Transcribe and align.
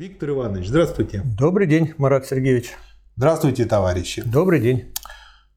Виктор 0.00 0.30
Иванович, 0.30 0.68
здравствуйте. 0.68 1.20
Добрый 1.38 1.66
день, 1.66 1.92
Марат 1.98 2.24
Сергеевич. 2.24 2.72
Здравствуйте, 3.16 3.66
товарищи. 3.66 4.22
Добрый 4.22 4.58
день. 4.58 4.94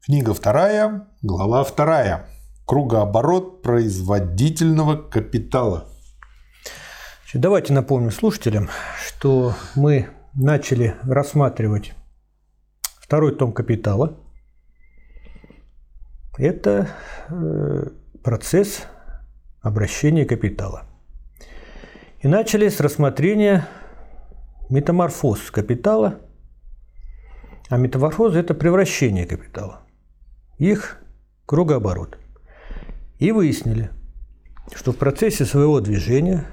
Книга 0.04 0.34
вторая, 0.34 1.08
глава 1.22 1.64
вторая. 1.64 2.26
Кругооборот 2.66 3.62
производительного 3.62 4.96
капитала. 4.96 5.88
Давайте 7.32 7.72
напомним 7.72 8.10
слушателям, 8.10 8.68
что 9.06 9.54
мы 9.76 10.10
начали 10.34 10.94
рассматривать 11.04 11.94
второй 13.00 13.34
том 13.34 13.50
капитала. 13.50 14.20
Это 16.36 16.90
э, 17.30 17.88
процесс 18.22 18.82
обращения 19.62 20.26
капитала. 20.26 20.82
И 22.20 22.28
начали 22.28 22.68
с 22.68 22.78
рассмотрения 22.80 23.66
метаморфоз 24.68 25.50
капитала, 25.50 26.20
а 27.68 27.76
метаморфоза– 27.76 28.38
это 28.40 28.54
превращение 28.54 29.26
капитала, 29.26 29.80
их 30.58 30.98
кругооборот. 31.46 32.18
И 33.18 33.32
выяснили, 33.32 33.90
что 34.74 34.92
в 34.92 34.96
процессе 34.96 35.44
своего 35.44 35.80
движения, 35.80 36.46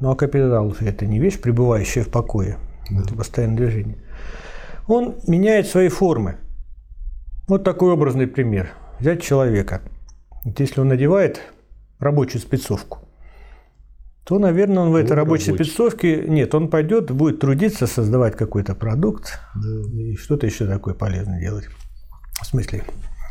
ну 0.00 0.10
а 0.10 0.16
капитал– 0.16 0.74
это 0.80 1.06
не 1.06 1.18
вещь, 1.18 1.40
пребывающая 1.40 2.04
в 2.04 2.08
покое, 2.08 2.58
это 2.90 3.14
постоянное 3.14 3.56
движение, 3.56 3.98
он 4.86 5.16
меняет 5.26 5.66
свои 5.66 5.88
формы. 5.88 6.36
Вот 7.48 7.64
такой 7.64 7.92
образный 7.92 8.26
пример. 8.26 8.70
Взять 8.98 9.22
человека. 9.22 9.82
Вот 10.44 10.58
если 10.60 10.80
он 10.80 10.88
надевает 10.88 11.40
рабочую 11.98 12.40
спецовку– 12.40 12.98
то, 14.24 14.38
наверное, 14.38 14.84
он 14.84 14.90
в 14.92 14.94
этой 14.94 15.12
рабочей 15.12 15.50
рабочий. 15.50 15.64
спецовке, 15.64 16.24
нет, 16.28 16.54
он 16.54 16.68
пойдет, 16.68 17.10
будет 17.10 17.40
трудиться, 17.40 17.86
создавать 17.86 18.36
какой-то 18.36 18.74
продукт 18.74 19.40
да. 19.54 19.68
и 19.92 20.14
что-то 20.16 20.46
еще 20.46 20.66
такое 20.66 20.94
полезное 20.94 21.40
делать. 21.40 21.68
В 22.40 22.46
смысле, 22.46 22.84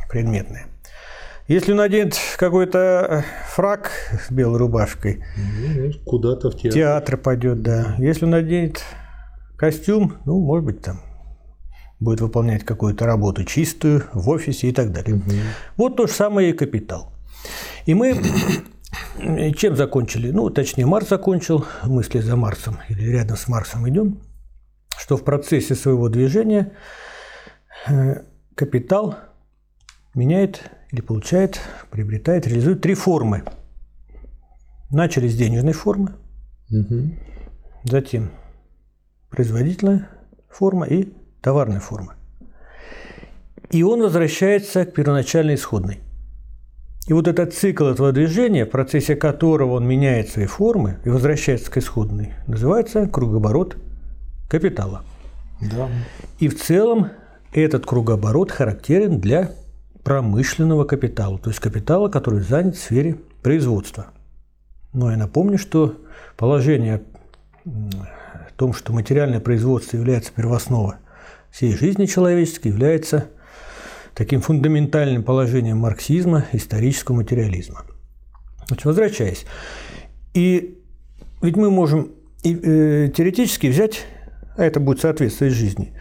предметное. 0.10 0.68
Если 1.48 1.72
он 1.72 1.80
наденет 1.80 2.18
какой-то 2.38 3.26
фраг 3.48 3.92
с 4.28 4.32
белой 4.32 4.58
рубашкой, 4.58 5.24
ну, 5.76 5.92
куда-то 6.06 6.50
в 6.50 6.56
театр. 6.56 6.72
театр 6.72 7.18
пойдет, 7.18 7.62
да. 7.62 7.96
Если 7.98 8.26
он 8.26 8.32
наденет 8.32 8.84
костюм, 9.58 10.18
ну, 10.26 10.40
может 10.40 10.66
быть, 10.66 10.82
там 10.82 11.02
будет 12.00 12.20
выполнять 12.22 12.64
какую-то 12.64 13.06
работу 13.06 13.44
чистую 13.44 14.04
в 14.14 14.30
офисе 14.30 14.70
и 14.70 14.72
так 14.72 14.92
далее. 14.92 15.16
Угу. 15.16 15.32
Вот 15.78 15.96
то 15.98 16.08
же 16.08 16.14
самое 16.14 16.50
и 16.50 16.54
капитал. 16.54 17.14
И 17.86 17.94
мы 17.94 18.18
чем 19.56 19.76
закончили? 19.76 20.32
Ну, 20.32 20.50
точнее, 20.50 20.86
Марс 20.86 21.10
закончил, 21.10 21.66
мысли 21.84 22.20
за 22.20 22.36
Марсом 22.36 22.80
или 22.90 23.10
рядом 23.10 23.38
с 23.38 23.48
Марсом 23.48 23.88
идем, 23.90 24.22
что 24.98 25.18
в 25.18 25.24
процессе 25.24 25.76
своего 25.76 26.10
движения 26.10 26.74
э, 27.88 28.24
капитал 28.56 29.16
меняет 30.14 30.72
или 30.92 31.02
получает, 31.02 31.62
приобретает, 31.90 32.48
реализует 32.48 32.82
три 32.82 32.96
формы. 32.96 33.44
Начали 34.90 35.30
с 35.30 35.38
денежной 35.38 35.74
формы, 35.74 36.16
угу. 36.70 37.16
затем 37.86 38.32
производительная 39.30 40.10
форма 40.50 40.86
и 40.86 41.14
товарная 41.42 41.80
форма. 41.80 42.16
И 43.70 43.84
он 43.84 44.02
возвращается 44.02 44.86
к 44.86 44.94
первоначальной 44.94 45.56
исходной– 45.56 46.02
и 47.08 47.14
вот 47.14 47.28
этот 47.28 47.54
цикл 47.54 47.86
этого 47.86 48.12
движения, 48.12 48.66
в 48.66 48.70
процессе 48.70 49.16
которого 49.16 49.74
он 49.74 49.88
меняет 49.88 50.30
свои 50.30 50.46
формы 50.46 51.00
и 51.04 51.10
возвращается 51.10 51.72
к 51.72 51.78
исходной, 51.78 52.34
называется 52.48 53.08
кругооборот 53.08 53.78
капитала. 54.48 55.04
Да. 55.62 55.90
И 56.40 56.48
в 56.48 56.60
целом 56.60 57.10
этот 57.54 57.86
кругооборот 57.86 58.52
характерен 58.52 59.20
для 59.20 59.52
промышленного 60.04 60.84
капитала, 60.86 61.38
то 61.38 61.50
есть 61.50 61.60
капитала, 61.60 62.10
который 62.10 62.42
занят 62.42 62.76
в 62.76 62.80
сфере 62.82 63.18
производства. 63.42 64.08
Но 64.94 65.12
я 65.12 65.18
напомню, 65.18 65.58
что 65.58 65.96
положение 66.38 67.02
о 67.66 68.52
том, 68.56 68.74
что 68.74 68.94
материальное 68.94 69.40
производство 69.40 69.98
является 69.98 70.32
первоосновой 70.34 70.96
всей 71.52 71.76
жизни 71.76 72.06
человеческой, 72.06 72.70
является 72.70 73.26
таким 74.16 74.42
фундаментальным 74.42 75.24
положением 75.24 75.78
марксизма, 75.78 76.46
исторического 76.54 77.18
материализма. 77.18 77.86
Значит, 78.68 78.86
возвращаясь. 78.86 79.46
И 80.34 80.80
ведь 81.42 81.56
мы 81.56 81.70
можем 81.70 82.12
и, 82.44 82.54
э, 82.56 83.10
теоретически 83.16 83.68
взять, 83.68 84.06
а 84.58 84.64
это 84.64 84.80
будет 84.80 85.00
соответствовать 85.00 85.54
жизни, 85.54 85.94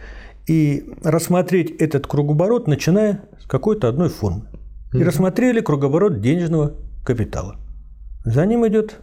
и 0.47 0.93
рассмотреть 1.03 1.71
этот 1.79 2.07
кругооборот, 2.07 2.67
начиная 2.67 3.21
с 3.39 3.45
какой-то 3.47 3.87
одной 3.87 4.09
формы. 4.09 4.49
И 4.93 5.03
рассмотрели 5.03 5.61
кругооборот 5.61 6.19
денежного 6.19 6.75
капитала. 7.05 7.57
За 8.25 8.45
ним 8.45 8.67
идет 8.67 8.99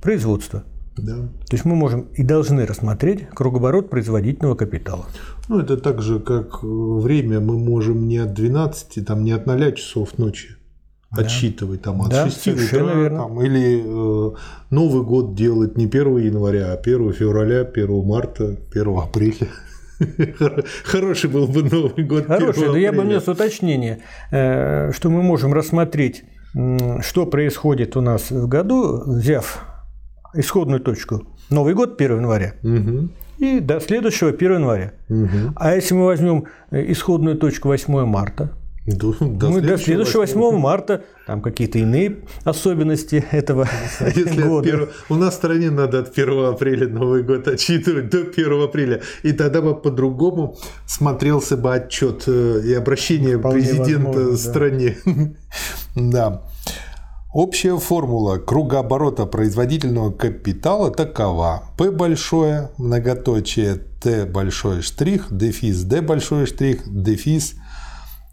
производство– 0.00 0.64
да. 0.96 1.14
То 1.16 1.52
есть 1.52 1.64
мы 1.64 1.74
можем 1.74 2.08
и 2.14 2.22
должны 2.22 2.66
рассмотреть 2.66 3.28
кругооборот 3.28 3.90
производительного 3.90 4.54
капитала. 4.54 5.06
Ну, 5.48 5.60
это 5.60 5.76
так 5.76 6.02
же, 6.02 6.20
как 6.20 6.62
время 6.62 7.40
мы 7.40 7.58
можем 7.58 8.06
не 8.08 8.18
от 8.18 8.34
12, 8.34 9.06
там, 9.06 9.24
не 9.24 9.32
от 9.32 9.46
0 9.46 9.74
часов 9.74 10.18
ночи 10.18 10.56
да. 11.10 11.22
отсчитывать, 11.22 11.82
там, 11.82 12.02
от 12.02 12.10
да, 12.10 12.28
6 12.28 12.48
утра, 12.48 13.10
там, 13.10 13.42
или 13.42 13.82
э, 13.84 14.30
Новый 14.70 15.02
год 15.02 15.34
делать 15.34 15.76
не 15.76 15.86
1 15.86 16.18
января, 16.18 16.72
а 16.72 16.76
1 16.76 17.12
февраля, 17.12 17.62
1 17.62 18.04
марта, 18.04 18.56
1 18.72 18.98
апреля. 18.98 19.48
Хороший 20.84 21.30
был 21.30 21.46
бы 21.46 21.62
Новый 21.62 22.04
год. 22.04 22.26
Хороший, 22.26 22.68
но 22.68 22.76
я 22.76 22.92
бы 22.92 23.02
внес 23.02 23.28
уточнение, 23.28 24.00
э, 24.30 24.92
что 24.92 25.10
мы 25.10 25.22
можем 25.22 25.52
рассмотреть, 25.52 26.24
что 27.00 27.26
происходит 27.26 27.96
у 27.96 28.00
нас 28.00 28.30
в 28.30 28.46
году, 28.46 29.02
взяв 29.06 29.71
исходную 30.34 30.80
точку 30.80 31.26
Новый 31.50 31.74
год 31.74 32.00
1 32.00 32.16
января 32.16 32.54
угу. 32.62 33.08
и 33.38 33.60
до 33.60 33.80
следующего 33.80 34.30
1 34.30 34.52
января. 34.52 34.92
Угу. 35.08 35.52
А 35.56 35.74
если 35.74 35.94
мы 35.94 36.06
возьмем 36.06 36.44
э, 36.70 36.90
исходную 36.90 37.36
точку 37.36 37.68
8 37.68 38.04
марта, 38.06 38.50
до, 38.84 39.14
до 39.20 39.48
мы 39.48 39.60
до 39.60 39.78
следующего 39.78 40.22
8 40.22 40.58
марта, 40.58 41.04
там 41.28 41.40
какие-то 41.40 41.78
иные 41.78 42.16
особенности 42.42 43.24
этого 43.30 43.68
Если 44.00 44.42
года. 44.42 44.68
1, 44.68 44.88
у 45.08 45.14
нас 45.14 45.34
в 45.34 45.36
стране 45.36 45.70
надо 45.70 46.00
от 46.00 46.18
1 46.18 46.44
апреля 46.46 46.88
Новый 46.88 47.22
год 47.22 47.46
отчитывать 47.46 48.10
до 48.10 48.22
1 48.22 48.62
апреля. 48.64 49.02
И 49.22 49.32
тогда 49.32 49.62
бы 49.62 49.80
по-другому 49.80 50.56
смотрелся 50.86 51.56
бы 51.56 51.72
отчет 51.72 52.24
э, 52.26 52.62
и 52.64 52.74
обращение 52.74 53.38
Вполне 53.38 53.60
президента 53.60 54.18
возможно, 54.18 54.36
стране. 54.36 54.96
да. 55.94 56.42
Общая 57.32 57.78
формула 57.78 58.36
кругооборота 58.36 59.24
производительного 59.24 60.10
капитала 60.10 60.90
такова. 60.90 61.62
P 61.78 61.90
большое, 61.90 62.72
многоточие 62.76 63.76
T 64.02 64.26
большой 64.26 64.82
штрих, 64.82 65.28
дефис 65.30 65.82
D 65.84 66.02
большой 66.02 66.44
штрих, 66.44 66.82
дефис 66.86 67.54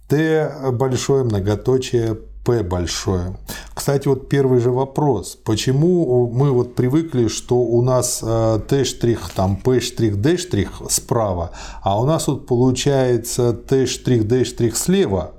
T 0.09 0.51
большое, 0.73 1.23
многоточие 1.23 2.15
P 2.43 2.61
большое. 2.61 3.37
Кстати, 3.73 4.09
вот 4.09 4.27
первый 4.27 4.59
же 4.59 4.71
вопрос. 4.71 5.37
Почему 5.45 6.29
мы 6.29 6.51
вот 6.51 6.75
привыкли, 6.75 7.29
что 7.29 7.55
у 7.55 7.81
нас 7.81 8.19
э, 8.21 8.59
T 8.67 8.83
штрих, 8.83 9.29
там 9.33 9.55
P 9.55 9.79
штрих, 9.79 10.19
D 10.19 10.35
штрих 10.35 10.81
справа, 10.89 11.51
а 11.81 11.97
у 12.01 12.05
нас 12.05 12.27
вот 12.27 12.47
получается 12.47 13.53
T 13.53 13.85
штрих, 13.85 14.27
D 14.27 14.43
штрих 14.43 14.75
слева, 14.75 15.35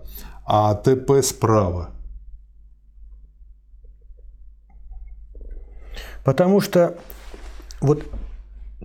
а 0.47 0.75
ТП 0.75 1.23
справа? 1.23 1.91
Потому 6.31 6.61
что 6.61 6.97
вот 7.81 8.05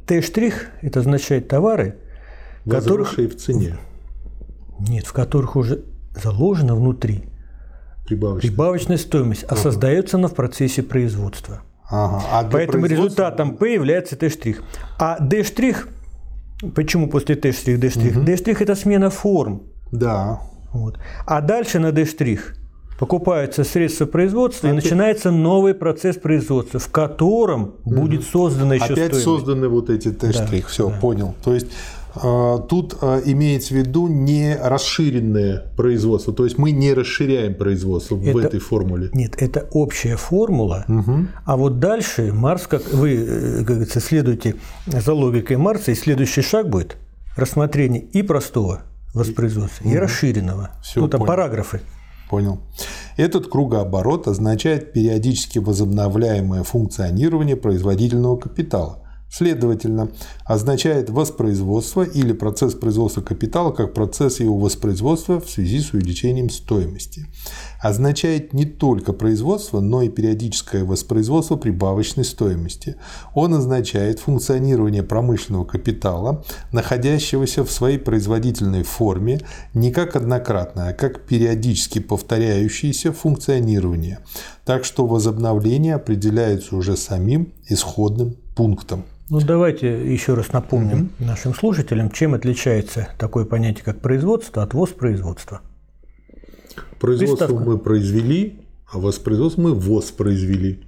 Т-штрих– 0.08 0.70
это 0.82 1.02
означает 1.02 1.48
товары, 1.48 1.98
которых... 2.68 3.20
в 3.20 3.36
цене. 3.36 3.78
Нет, 4.80 5.06
в 5.06 5.14
которых 5.14 5.56
уже 5.56 5.84
заложена 6.16 6.74
внутри 6.74 7.26
прибавочная, 8.08 8.50
прибавочная 8.50 8.98
стоимость, 8.98 9.44
а 9.44 9.50
ага. 9.54 9.58
создается 9.58 10.18
она 10.18 10.28
в 10.28 10.34
процессе 10.34 10.82
производства. 10.82 11.62
Ага. 11.88 12.24
А 12.32 12.44
Поэтому 12.52 12.88
результатом 12.88 13.58
П 13.58 13.76
является 13.76 14.16
Т'. 14.16 14.56
А 14.98 15.20
D', 15.20 15.44
почему 16.74 17.10
после 17.10 17.36
Т', 17.36 17.52
D'? 17.52 18.10
Угу. 18.10 18.26
D'– 18.26 18.62
это 18.64 18.74
смена 18.74 19.12
форм. 19.12 19.62
Да. 19.92 20.40
Вот. 20.74 20.98
А 21.28 21.42
дальше 21.42 21.78
на 21.78 21.92
D' 21.92 22.06
покупаются 23.00 23.64
средства 23.64 24.06
производства, 24.06 24.70
Опять... 24.70 24.84
и 24.84 24.86
начинается 24.86 25.32
новый 25.32 25.74
процесс 25.74 26.16
производства, 26.16 26.80
в 26.80 26.90
котором 26.90 27.76
угу. 27.84 27.96
будет 27.96 28.24
создана 28.24 28.76
еще 28.76 28.86
Опять 28.86 29.16
стоимость. 29.16 29.24
созданы 29.24 29.68
вот 29.68 29.90
эти 29.90 30.12
Т', 30.12 30.32
да, 30.32 30.68
все, 30.68 30.90
да. 30.90 30.98
понял. 31.00 31.36
То 31.44 31.54
есть 31.54 31.68
А, 32.16 32.60
тут 32.60 32.98
а, 33.02 33.22
имеется 33.26 33.74
в 33.74 33.78
виду 33.78 34.08
не 34.08 34.56
расширенное 34.56 35.66
производство, 35.76 36.34
то 36.34 36.46
есть 36.46 36.58
мы 36.58 36.72
не 36.72 36.94
расширяем 36.94 37.56
производство 37.56 38.18
это, 38.18 38.32
в 38.32 38.38
этой 38.38 38.60
формуле. 38.60 39.10
Нет, 39.14 39.36
это 39.38 39.68
общая 39.72 40.16
формула, 40.16 40.86
угу. 40.88 41.28
а 41.46 41.58
вот 41.58 41.80
дальше 41.80 42.32
Марс, 42.32 42.68
как 42.68 42.94
вы, 42.94 43.16
э, 43.16 43.58
как 43.58 43.68
говорится, 43.68 44.00
следуете 44.00 44.56
за 44.88 45.14
логикой 45.14 45.58
Марса, 45.58 45.92
и 45.92 45.96
следующий 45.96 46.42
шаг 46.42 46.70
будет 46.70 46.96
рассмотрение 47.36 48.02
и 48.02 48.22
простого 48.22 48.84
воспроизводства, 49.14 49.84
и, 49.84 49.92
и 49.92 49.98
расширенного. 49.98 50.70
Все, 50.82 51.02
Тут 51.02 51.12
там 51.12 51.26
параграфы. 51.26 51.82
Понял. 52.30 52.60
Этот 53.18 53.48
кругооборот 53.48 54.28
означает 54.28 54.94
периодически 54.94 55.60
возобновляемое 55.60 56.64
функционирование 56.64 57.56
производительного 57.56 58.38
капитала. 58.38 59.05
Следовательно, 59.30 60.12
означает 60.46 61.10
воспроизводство 61.10 62.04
или 62.04 62.32
процесс 62.32 62.74
производства 62.74 63.22
капитала 63.22 63.72
как 63.72 63.94
процесс 63.94 64.40
его 64.40 64.58
воспроизводства 64.58 65.42
в 65.42 65.50
связи 65.50 65.82
с 65.82 65.92
увеличением 65.94 66.50
стоимости. 66.50 67.26
Означает 67.82 68.54
не 68.54 68.66
только 68.66 69.12
производство, 69.12 69.82
но 69.82 70.04
и 70.04 70.10
периодическое 70.10 70.86
воспроизводство 70.86 71.58
прибавочной 71.58 72.24
стоимости. 72.24 72.96
Он 73.34 73.54
означает 73.56 74.20
функционирование 74.20 75.04
промышленного 75.04 75.66
капитала, 75.66 76.44
находящегося 76.72 77.66
в 77.66 77.72
своей 77.72 77.98
производительной 77.98 78.84
форме 78.84 79.42
не 79.74 79.92
как 79.92 80.16
однократное, 80.16 80.92
а 80.92 80.94
как 80.94 81.26
периодически 81.26 82.00
повторяющееся 82.00 83.12
функционирование. 83.12 84.20
Так 84.64 84.86
что 84.86 85.06
возобновление 85.06 85.96
определяется 85.96 86.76
уже 86.76 86.96
самим 86.96 87.54
исходным 87.68 88.36
пунктом. 88.56 89.04
Ну, 89.30 89.40
давайте 89.42 90.12
еще 90.12 90.36
раз 90.36 90.54
напомним 90.54 91.10
mm-hmm. 91.20 91.26
нашим 91.26 91.56
слушателям, 91.56 92.12
чем 92.12 92.36
отличается 92.36 93.10
такое 93.18 93.46
понятие, 93.46 93.84
как 93.84 94.00
производство 94.00 94.62
от 94.62 94.74
воспроизводства. 94.74 95.62
Производство 97.00 97.48
Приставка. 97.48 97.70
мы 97.70 97.78
произвели, 97.80 98.60
а 98.92 99.00
воспроизводство 99.00 99.62
мы 99.62 99.74
воспроизвели. 99.74 100.84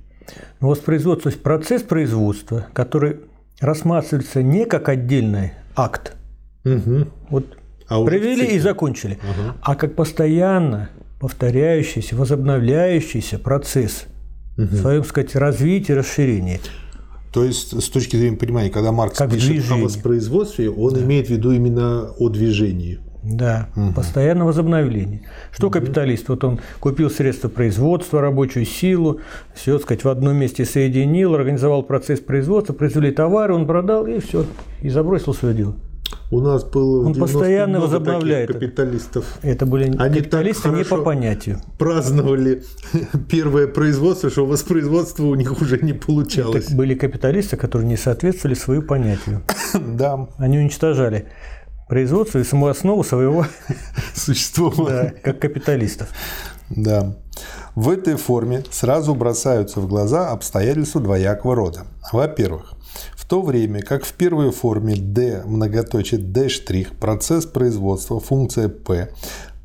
Воспроизводство, 0.59 1.31
то 1.31 1.33
есть 1.33 1.41
процесс 1.41 1.81
производства, 1.81 2.67
который 2.73 3.21
рассматривается 3.59 4.43
не 4.43 4.65
как 4.65 4.89
отдельный 4.89 5.53
акт. 5.75 6.15
Угу. 6.63 7.07
Вот 7.29 7.57
а 7.87 8.03
провели 8.03 8.55
и 8.55 8.59
закончили, 8.59 9.13
угу. 9.15 9.57
а 9.61 9.75
как 9.75 9.95
постоянно 9.95 10.89
повторяющийся, 11.19 12.15
возобновляющийся 12.15 13.39
процесс 13.39 14.05
угу. 14.57 14.67
в 14.67 14.75
своем, 14.75 15.03
сказать, 15.03 15.35
развитии, 15.35 15.93
расширении. 15.93 16.59
То 17.31 17.43
есть, 17.43 17.79
с 17.81 17.89
точки 17.89 18.15
зрения 18.15 18.37
понимания, 18.37 18.69
когда 18.69 18.91
Маркс 18.91 19.17
как 19.17 19.31
пишет 19.31 19.49
движение. 19.49 19.83
о 19.83 19.85
воспроизводстве, 19.85 20.69
он 20.69 20.93
да. 20.93 21.01
имеет 21.01 21.27
в 21.27 21.29
виду 21.29 21.51
именно 21.51 22.09
о 22.17 22.29
движении. 22.29 22.99
Да, 23.23 23.69
угу. 23.75 23.93
постоянное 23.93 24.45
возобновление. 24.45 25.21
Что 25.51 25.67
угу. 25.67 25.73
капиталист? 25.73 26.29
Вот 26.29 26.43
он 26.43 26.59
купил 26.79 27.09
средства 27.09 27.49
производства, 27.49 28.21
рабочую 28.21 28.65
силу, 28.65 29.19
все, 29.53 29.77
сказать, 29.79 30.03
в 30.03 30.09
одном 30.09 30.37
месте 30.37 30.65
соединил, 30.65 31.35
организовал 31.35 31.83
процесс 31.83 32.19
производства, 32.19 32.73
произвели 32.73 33.11
товары, 33.11 33.53
он 33.53 33.67
продал 33.67 34.07
и 34.07 34.19
все, 34.19 34.45
и 34.81 34.89
забросил 34.89 35.33
свое 35.33 35.53
дело. 35.53 35.75
У 36.29 36.41
нас 36.41 36.65
было 36.65 37.07
Он 37.07 37.13
постоянно 37.13 37.79
возобновляет 37.79 38.51
капиталистов. 38.51 39.25
Это 39.41 39.65
были 39.65 39.95
Они 39.97 40.19
капиталисты 40.19 40.69
не 40.69 40.83
по 40.83 40.97
понятию. 40.97 41.61
Праздновали 41.77 42.63
первое 43.29 43.67
производство, 43.67 44.29
что 44.29 44.45
воспроизводство 44.45 45.23
у 45.23 45.35
них 45.35 45.61
уже 45.61 45.79
не 45.79 45.93
получалось. 45.93 46.65
Это 46.65 46.75
были 46.75 46.95
капиталисты, 46.95 47.55
которые 47.55 47.87
не 47.87 47.97
соответствовали 47.97 48.55
своему 48.55 48.83
понятию. 48.83 49.41
Да. 49.97 50.27
Они 50.37 50.57
уничтожали 50.57 51.27
производство 51.87 52.39
и 52.39 52.43
саму 52.43 52.67
основу 52.67 53.03
своего 53.03 53.45
существования. 54.13 55.13
Да, 55.15 55.31
как 55.31 55.39
капиталистов. 55.39 56.09
Да. 56.69 57.15
В 57.75 57.89
этой 57.89 58.15
форме 58.15 58.63
сразу 58.71 59.15
бросаются 59.15 59.79
в 59.79 59.87
глаза 59.87 60.31
обстоятельства 60.31 60.99
двоякого 60.99 61.55
рода. 61.55 61.85
Во-первых, 62.11 62.73
то 63.27 63.41
время 63.41 63.81
как 63.81 64.05
в 64.05 64.13
первой 64.13 64.51
форме 64.51 64.95
D 64.95 65.43
многоточие 65.45 66.19
D' 66.19 66.47
процесс 66.99 67.45
производства 67.45 68.19
функция 68.19 68.69
P 68.69 69.09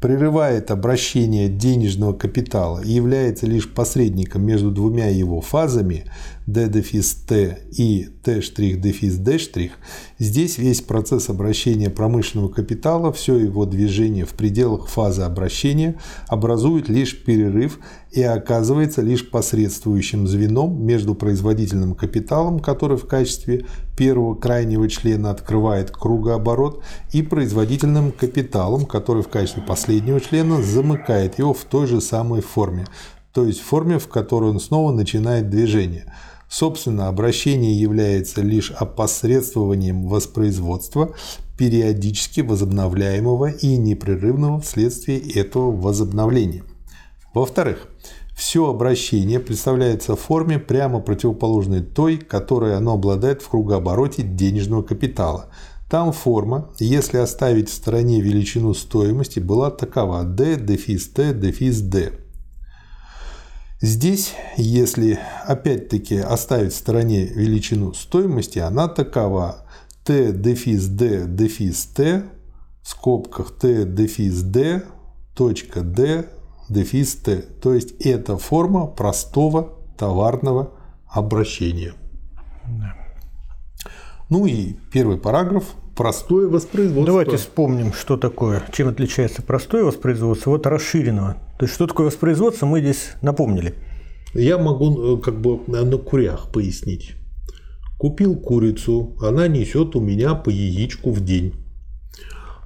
прерывает 0.00 0.72
обращение 0.72 1.48
денежного 1.48 2.12
капитала 2.12 2.80
и 2.82 2.90
является 2.90 3.46
лишь 3.46 3.72
посредником 3.72 4.44
между 4.44 4.72
двумя 4.72 5.06
его 5.06 5.40
фазами 5.40 6.06
d 6.46 6.68
дефис 6.68 7.14
t 7.14 7.58
и 7.70 8.08
t' 8.24 8.76
дефис 8.76 9.16
d', 9.16 9.70
здесь 10.18 10.58
весь 10.58 10.80
процесс 10.80 11.28
обращения 11.28 11.88
промышленного 11.88 12.48
капитала, 12.48 13.12
все 13.12 13.36
его 13.36 13.64
движение 13.64 14.24
в 14.24 14.30
пределах 14.30 14.88
фазы 14.88 15.22
обращения 15.22 15.96
образует 16.26 16.88
лишь 16.88 17.22
перерыв 17.22 17.78
и 18.10 18.22
оказывается 18.22 19.02
лишь 19.02 19.28
посредствующим 19.30 20.26
звеном 20.26 20.84
между 20.84 21.14
производительным 21.14 21.94
капиталом, 21.94 22.58
который 22.58 22.96
в 22.96 23.06
качестве 23.06 23.64
первого 23.96 24.34
крайнего 24.34 24.88
члена 24.88 25.30
открывает 25.30 25.90
кругооборот, 25.90 26.82
и 27.12 27.22
производительным 27.22 28.10
капиталом, 28.12 28.84
который 28.84 29.22
в 29.22 29.28
качестве 29.28 29.62
последнего 29.62 30.20
члена 30.20 30.62
замыкает 30.62 31.38
его 31.38 31.54
в 31.54 31.64
той 31.64 31.86
же 31.86 32.00
самой 32.00 32.42
форме, 32.42 32.86
то 33.32 33.46
есть 33.46 33.60
в 33.60 33.64
форме, 33.64 33.98
в 33.98 34.08
которой 34.08 34.50
он 34.50 34.60
снова 34.60 34.92
начинает 34.92 35.48
движение– 35.48 36.12
Собственно, 36.52 37.08
обращение 37.08 37.72
является 37.72 38.43
лишь 38.43 38.72
опосредствованием 38.72 40.06
воспроизводства, 40.06 41.14
периодически 41.56 42.43
возобновляемого 42.43 43.52
и 43.52 43.78
непрерывного 43.78 44.60
вследствие 44.60 45.19
этого 45.19 45.75
возобновления. 45.75 46.62
Во-вторых, 47.32 47.88
все 48.37 48.69
обращение 48.69 49.40
представляется 49.40 50.14
в 50.14 50.20
форме 50.20 50.58
прямо 50.58 51.00
противоположной 51.00 51.81
той, 51.81 52.19
которой 52.19 52.76
оно 52.76 52.93
обладает 52.93 53.40
в 53.40 53.48
кругообороте 53.48 54.22
денежного 54.22 54.82
капитала. 54.82 55.46
Там 55.88 56.12
форма, 56.12 56.70
если 56.78 57.16
оставить 57.16 57.70
в 57.70 57.75
стороне 57.75 58.20
величину 58.20 58.75
стоимости, 58.75 59.40
была 59.40 59.70
такова 59.70 60.22
d 60.25 60.56
дефис 60.56 61.08
t 61.08 61.32
дефис 61.32 61.81
d. 61.81 62.21
Здесь, 63.82 64.34
если 64.56 65.19
опять-таки 65.44 66.17
оставить 66.17 66.73
в 66.73 66.76
стороне 66.76 67.25
величину 67.25 67.94
стоимости, 67.94 68.61
она 68.61 68.87
такова 68.87 69.67
t 70.05 70.32
дефис 70.32 70.87
d 70.87 71.26
дефис 71.26 71.87
t 71.87 72.23
в 72.81 72.88
скобках 72.88 73.50
t 73.58 73.84
дефис 73.84 74.43
d 74.43 74.84
точка 75.34 75.81
d 75.81 76.26
дефис 76.69 77.17
t. 77.17 77.38
То 77.38 77.75
есть 77.75 78.00
это 78.00 78.38
форма 78.38 78.87
простого 78.87 79.76
товарного 79.99 80.70
обращения. 81.08 81.94
Да. 82.64 82.94
Ну 84.29 84.46
и 84.46 84.75
первый 84.93 85.19
параграф 85.19 85.74
простое 85.96 86.49
воспроизводство. 86.49 87.06
Давайте 87.06 87.37
вспомним, 87.37 87.93
что 87.93 88.17
такое, 88.17 88.63
чем 88.72 88.89
отличается 88.89 89.43
простое 89.43 89.84
воспроизводство 89.84 90.55
от 90.55 90.67
расширенного. 90.67 91.37
То 91.58 91.65
есть, 91.65 91.75
что 91.75 91.87
такое 91.87 92.06
воспроизводство, 92.06 92.67
мы 92.67 92.81
здесь 92.81 93.13
напомнили. 93.22 93.75
Я 94.34 94.58
могу 94.58 95.19
э, 95.19 95.20
как 95.20 95.41
бы 95.41 95.61
на 95.67 95.96
курях 95.99 96.51
пояснить. 96.53 97.15
Купил 97.99 98.37
курицу, 98.37 99.17
она 99.20 99.46
несет 99.46 99.94
у 99.94 100.01
меня 100.01 100.34
по 100.34 100.51
яичку 100.51 101.11
в 101.11 101.25
день. 101.25 101.55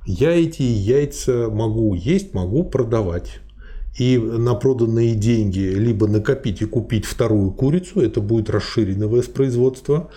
Я 0.06 0.30
эти 0.30 0.62
яйца 0.62 1.50
могу 1.50 1.94
есть, 1.94 2.32
могу 2.32 2.64
продавать. 2.64 3.40
И 3.98 4.18
на 4.18 4.54
проданные 4.54 5.14
деньги 5.14 5.58
либо 5.58 6.06
накопить 6.06 6.62
и 6.62 6.66
купить 6.66 7.06
вторую 7.06 7.50
курицу, 7.50 8.00
это 8.00 8.20
будет 8.20 8.50
расширенное 8.50 9.08
воспроизводство. 9.08 10.10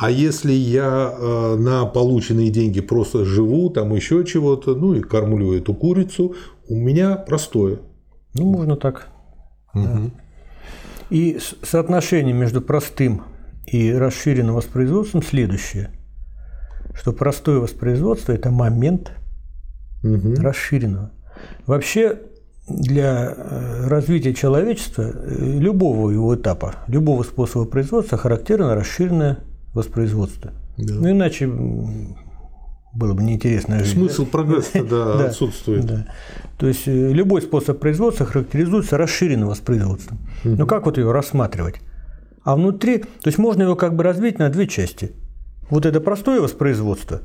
А 0.00 0.10
если 0.10 0.52
я 0.52 1.14
э, 1.14 1.56
на 1.56 1.84
полученные 1.84 2.48
деньги 2.48 2.80
просто 2.80 3.26
живу, 3.26 3.68
там 3.68 3.94
еще 3.94 4.24
чего-то, 4.24 4.74
ну 4.74 4.94
и 4.94 5.02
кормлю 5.02 5.52
эту 5.52 5.74
курицу, 5.74 6.34
у 6.68 6.74
меня 6.74 7.16
простое. 7.16 7.80
Ну, 8.32 8.46
можно 8.46 8.76
так. 8.76 9.08
Угу. 9.74 9.84
Да. 9.84 10.00
И 11.10 11.38
соотношение 11.62 12.32
между 12.32 12.62
простым 12.62 13.24
и 13.66 13.92
расширенным 13.92 14.54
воспроизводством 14.54 15.22
следующее, 15.22 15.90
что 16.94 17.12
простое 17.12 17.58
воспроизводство– 17.58 18.32
это 18.34 18.50
момент 18.50 19.12
угу. 20.02 20.34
расширенного. 20.36 21.10
Вообще 21.66 22.20
для 22.66 23.34
э, 23.36 23.86
развития 23.86 24.32
человечества 24.32 25.02
э, 25.02 25.58
любого 25.58 26.08
его 26.08 26.34
этапа, 26.34 26.76
любого 26.86 27.22
способа 27.22 27.66
производства 27.66 28.16
характерно 28.16 28.74
расширенное 28.74 29.40
воспроизводства. 29.74 30.52
Да. 30.76 30.94
Ну, 30.94 31.10
иначе 31.10 31.46
было 32.92 33.14
бы 33.14 33.22
неинтересно. 33.22 33.78
Жить, 33.84 33.94
Смысл 33.94 34.26
прогресса 34.26 34.82
да, 34.90 35.26
отсутствует. 35.26 35.84
Да. 35.86 36.06
То 36.58 36.66
есть 36.66 36.86
э, 36.86 37.12
любой 37.12 37.42
способ 37.42 37.78
производства 37.78 38.26
характеризуется 38.26 38.96
расширенным 38.96 39.48
воспроизводством. 39.48 40.18
Угу. 40.44 40.56
Ну 40.56 40.66
как 40.66 40.86
вот 40.86 40.98
его 40.98 41.12
рассматривать? 41.12 41.76
А 42.42 42.56
внутри, 42.56 42.98
то 42.98 43.26
есть 43.26 43.38
можно 43.38 43.62
его 43.62 43.76
как 43.76 43.94
бы 43.94 44.02
разбить 44.02 44.38
на 44.38 44.48
две 44.48 44.66
части. 44.66 45.12
Вот 45.68 45.86
это 45.86 46.00
простое 46.00 46.40
воспроизводство, 46.40 47.20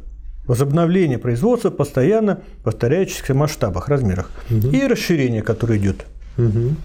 возобновление 0.46 1.18
производства 1.18 1.72
постоянно 1.72 2.42
повторяющихся 2.64 3.34
масштабах, 3.34 3.88
размерах 3.88 4.30
угу. 4.52 4.68
и 4.68 4.86
расширение, 4.86 5.42
которое 5.42 5.80
идет. 5.80 6.06
Угу. 6.38 6.76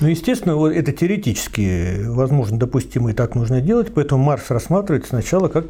Ну, 0.00 0.08
естественно, 0.08 0.56
вот 0.56 0.72
это 0.72 0.92
теоретически 0.92 2.04
возможно, 2.06 2.58
допустимо 2.58 3.10
и 3.10 3.14
так 3.14 3.34
нужно 3.34 3.60
делать, 3.60 3.92
поэтому 3.94 4.22
Марс 4.22 4.50
рассматривает 4.50 5.06
сначала 5.06 5.48
как 5.48 5.66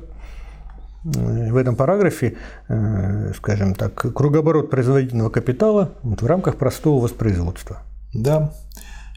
в 1.02 1.56
этом 1.56 1.76
параграфе, 1.76 2.36
э, 2.68 3.32
скажем 3.36 3.74
так, 3.74 3.94
кругооборот 3.94 4.70
производительного 4.70 5.30
капитала 5.30 5.94
в 6.02 6.26
рамках 6.26 6.56
простого 6.56 7.02
воспроизводства. 7.02 7.82
Да. 8.12 8.52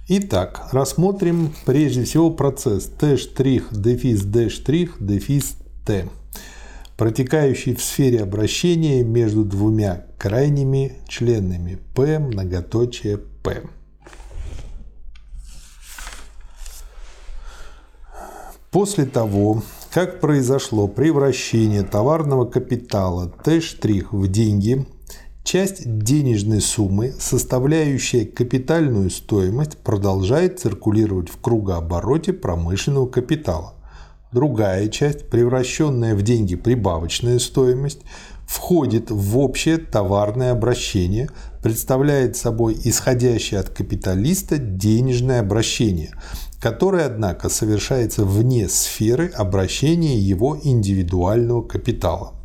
Итак, 0.07 0.67
рассмотрим 0.71 1.53
прежде 1.65 2.03
всего 2.03 2.29
процесс 2.29 2.85
Т' 2.85 3.17
дефис 3.71 4.21
D' 4.21 4.49
дефис 4.99 5.57
Т, 5.85 6.07
протекающий 6.97 7.75
в 7.75 7.81
сфере 7.81 8.21
обращения 8.21 9.03
между 9.03 9.43
двумя 9.43 10.05
крайними 10.17 10.99
членами 11.07 11.79
P 11.95 12.19
многоточие 12.19 13.17
P. 13.17 13.63
После 18.73 19.05
того, 19.05 19.61
как 19.93 20.19
произошло 20.19 20.87
превращение 20.87 21.83
товарного 21.83 22.45
капитала 22.45 23.31
Т' 23.43 23.61
в 24.11 24.27
деньги, 24.27 24.87
часть 25.43 25.99
денежной 25.99 26.59
суммы, 26.59 27.13
составляющая 27.19 28.25
капитальную 28.25 29.11
стоимость, 29.11 29.77
продолжает 29.77 30.59
циркулировать 30.59 31.29
в 31.29 31.39
кругообороте 31.39 32.33
промышленного 32.33 33.05
капитала. 33.05 33.75
Другая 34.31 34.87
часть, 34.87 35.29
превращенная 35.29 36.15
в 36.15 36.23
деньги 36.23 36.55
прибавочная 36.55 37.37
стоимость, 37.37 38.01
входит 38.47 39.11
в 39.11 39.37
общее 39.37 39.77
товарное 39.77 40.51
обращение, 40.51 41.29
представляет 41.61 42.37
собой 42.37 42.75
исходящее 42.83 43.59
от 43.59 43.69
капиталиста 43.69 44.57
денежное 44.57 45.41
обращение, 45.41 46.15
которое, 46.63 47.07
однако, 47.07 47.49
совершается 47.49 48.23
вне 48.23 48.69
сферы 48.69 49.27
обращения 49.35 50.17
его 50.17 50.57
индивидуального 50.63 51.61
капитала. 51.61 52.35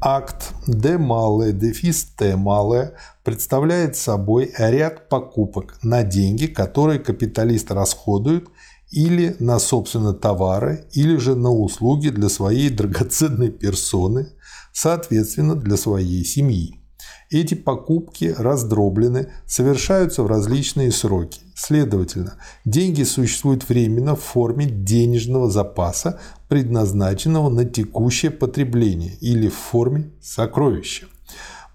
Акт 0.00 0.54
D 0.66 0.96
малое 0.96 1.52
дефис 1.52 2.04
Т 2.16 2.36
малое 2.36 2.94
представляет 3.22 3.96
собой 3.96 4.50
ряд 4.56 5.10
покупок 5.10 5.76
на 5.82 6.04
деньги, 6.04 6.46
которые 6.46 7.00
капиталист 7.00 7.70
расходует 7.70 8.48
или 8.90 9.36
на 9.40 9.58
собственно 9.58 10.14
товары, 10.14 10.86
или 10.92 11.18
же 11.18 11.34
на 11.36 11.50
услуги 11.50 12.08
для 12.08 12.30
своей 12.30 12.70
драгоценной 12.70 13.50
персоны, 13.50 14.28
соответственно 14.72 15.54
для 15.54 15.76
своей 15.76 16.24
семьи. 16.24 16.79
Эти 17.30 17.54
покупки 17.54 18.34
раздроблены, 18.36 19.28
совершаются 19.46 20.24
в 20.24 20.26
различные 20.26 20.90
сроки. 20.90 21.40
Следовательно, 21.54 22.34
деньги 22.64 23.04
существуют 23.04 23.68
временно 23.68 24.16
в 24.16 24.20
форме 24.20 24.66
денежного 24.66 25.48
запаса, 25.48 26.18
предназначенного 26.48 27.48
на 27.48 27.64
текущее 27.64 28.32
потребление 28.32 29.14
или 29.20 29.48
в 29.48 29.54
форме 29.54 30.10
сокровища. 30.20 31.06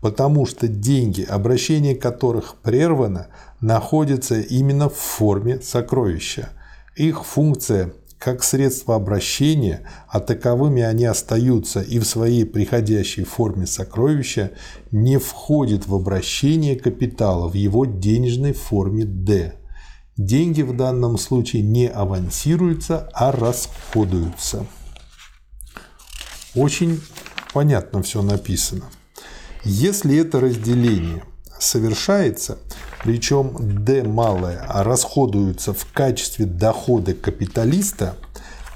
Потому 0.01 0.45
что 0.45 0.67
деньги, 0.67 1.21
обращение 1.21 1.95
которых 1.95 2.55
прервано, 2.55 3.27
находятся 3.61 4.41
именно 4.41 4.89
в 4.89 4.95
форме 4.97 5.61
сокровища. 5.61 6.49
Их 6.97 7.23
функция– 7.25 7.93
как 8.25 8.43
средство 8.43 8.95
обращения, 8.95 9.87
а 10.09 10.19
таковыми 10.19 10.81
они 10.81 11.05
остаются 11.05 11.79
и 11.83 11.99
в 11.99 12.05
своей 12.05 12.43
приходящей 12.43 13.23
форме 13.23 13.67
сокровища, 13.67 14.49
не 14.89 15.19
входит 15.19 15.85
в 15.85 15.93
обращение 15.93 16.75
капитала 16.75 17.47
в 17.47 17.53
его 17.53 17.85
денежной 17.85 18.53
форме 18.53 19.05
D. 19.05 19.53
Деньги 20.17 20.63
в 20.63 20.75
данном 20.75 21.19
случае 21.19 21.61
не 21.61 21.85
авансируются, 21.85 23.11
а 23.13 23.31
расходуются. 23.31 24.65
Очень 26.55 26.99
понятно 27.53 28.01
все 28.01 28.23
написано. 28.23 28.85
Если 29.63 30.17
это 30.17 30.39
разделение 30.39 31.21
совершается– 31.59 32.57
причем 33.05 33.53
D 33.85 34.01
малое 34.01 34.65
расходуется 34.67 35.73
в 35.73 35.85
качестве 35.93 36.47
дохода 36.47 37.13
капиталиста, 37.13 38.15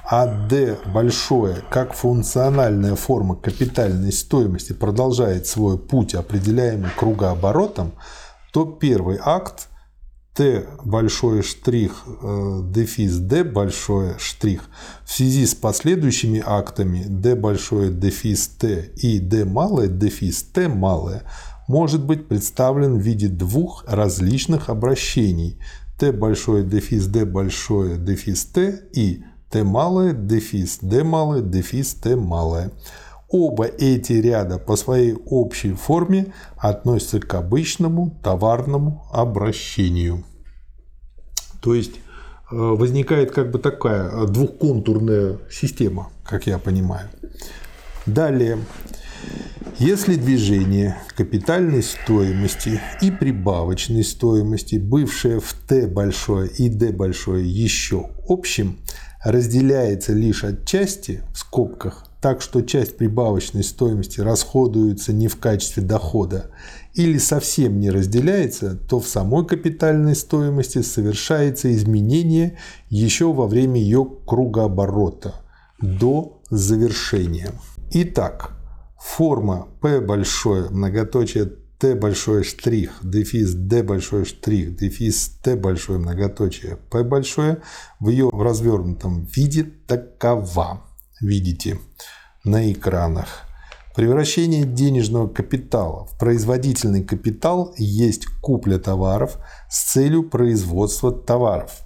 а 0.06 0.28
D 0.48 0.78
большое, 0.94 1.64
как 1.72 1.94
функциональная 1.94 2.96
форма 2.96 3.36
капитальной 3.36 4.12
стоимости, 4.12 4.74
продолжает 4.74 5.48
свой 5.48 5.80
путь, 5.80 6.14
определяемый 6.14 6.92
кругооборотом, 6.96 7.94
то 8.54 8.66
первый 8.66 9.18
акт 9.20 9.68
Т 10.36 10.68
большой 10.86 11.42
штрих 11.42 12.04
э, 12.06 12.62
дефис 12.66 13.18
D 13.18 13.44
большой 13.44 14.20
штрих. 14.20 14.62
В 15.04 15.12
связи 15.12 15.48
с 15.48 15.56
последующими 15.56 16.42
актами 16.46 17.04
D 17.08 17.34
большой 17.34 17.90
дефис 17.90 18.48
Т 18.48 18.92
и 18.96 19.18
D 19.18 19.44
малое 19.44 19.88
дефис 19.88 20.44
Т 20.44 20.68
малое 20.68 21.24
может 21.70 22.04
быть 22.04 22.28
представлен 22.28 22.98
в 22.98 23.02
виде 23.02 23.28
двух 23.28 23.86
различных 23.88 24.70
обращений 24.70 25.60
Т 26.00 26.12
большое 26.12 26.64
дефис 26.64 27.06
D 27.06 27.26
большое 27.26 27.98
дефис 27.98 28.46
Т 28.46 28.90
и 28.92 29.24
Т 29.52 29.64
малое 29.64 30.14
дефис 30.14 30.80
D 30.82 31.04
малое 31.04 31.42
дефис 31.42 31.94
Т 31.94 32.16
малое. 32.16 32.72
Оба 33.30 33.66
эти 33.66 34.14
ряда 34.14 34.58
по 34.58 34.76
своей 34.76 35.14
общей 35.28 35.74
форме 35.74 36.34
относятся 36.58 37.20
к 37.20 37.32
обычному 37.36 38.20
товарному 38.24 39.06
обращению. 39.14 40.24
То 41.62 41.76
есть 41.76 41.98
э, 42.52 42.56
возникает 42.56 43.30
как 43.32 43.52
бы 43.52 43.60
такая 43.60 44.26
двухконтурная 44.26 45.38
система, 45.52 46.10
как 46.24 46.48
я 46.48 46.58
понимаю. 46.58 47.10
Далее 48.08 48.58
если 49.80 50.16
движение 50.16 50.98
капитальной 51.16 51.82
стоимости 51.82 52.82
и 53.02 53.12
прибавочной 53.12 54.04
стоимости, 54.04 54.76
бывшее 54.76 55.40
в 55.40 55.54
Т 55.54 55.88
большое 55.88 56.50
и 56.50 56.68
D 56.68 56.92
большое 56.92 57.50
еще 57.50 58.10
общим, 58.28 58.80
разделяется 59.24 60.12
лишь 60.12 60.44
отчасти 60.44 61.24
в 61.34 61.40
скобках, 61.40 62.06
так 62.22 62.42
что 62.42 62.62
часть 62.62 62.98
прибавочной 62.98 63.64
стоимости 63.64 64.20
расходуется 64.20 65.14
не 65.14 65.30
в 65.30 65.38
качестве 65.38 65.82
дохода, 65.82 66.52
или 66.94 67.18
совсем 67.18 67.80
не 67.80 67.90
разделяется, 67.90 68.76
то 68.76 69.00
в 69.00 69.08
самой 69.08 69.46
капитальной 69.46 70.16
стоимости 70.16 70.82
совершается 70.82 71.74
изменение 71.74 72.58
еще 72.90 73.32
во 73.32 73.48
время 73.48 73.80
ее 73.80 74.06
кругооборота 74.26 75.36
до 75.80 76.42
завершения. 76.50 77.52
Итак, 77.92 78.59
форма 79.00 79.68
P 79.82 80.02
большое, 80.02 80.70
многоточие 80.70 81.52
Т 81.80 81.96
большое 81.96 82.44
штрих, 82.44 83.00
дефис 83.02 83.54
D 83.54 83.84
большой 83.84 84.26
штрих, 84.26 84.76
дефис 84.76 85.38
Т 85.42 85.56
большое, 85.56 85.98
многоточие 85.98 86.76
P 86.76 87.04
большое 87.04 87.62
в 88.02 88.10
ее 88.10 88.30
развернутом 88.34 89.24
виде 89.34 89.64
такова. 89.64 90.84
Видите 91.22 91.80
на 92.44 92.70
экранах. 92.72 93.46
Превращение 93.96 94.66
денежного 94.66 95.30
капитала 95.30 96.06
в 96.06 96.18
производительный 96.18 97.04
капитал 97.04 97.74
есть 97.78 98.26
купля 98.42 98.78
товаров 98.78 99.38
с 99.70 99.94
целью 99.94 100.24
производства 100.24 101.14
товаров. 101.14 101.82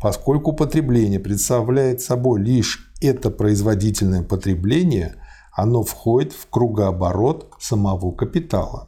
Поскольку 0.00 0.52
потребление 0.52 1.20
представляет 1.20 2.02
собой 2.02 2.42
лишь 2.42 2.92
это 3.00 3.30
производительное 3.30 4.22
потребление– 4.22 5.16
оно 5.58 5.82
входит 5.82 6.32
в 6.32 6.48
кругооборот 6.48 7.48
самого 7.58 8.12
капитала. 8.12 8.86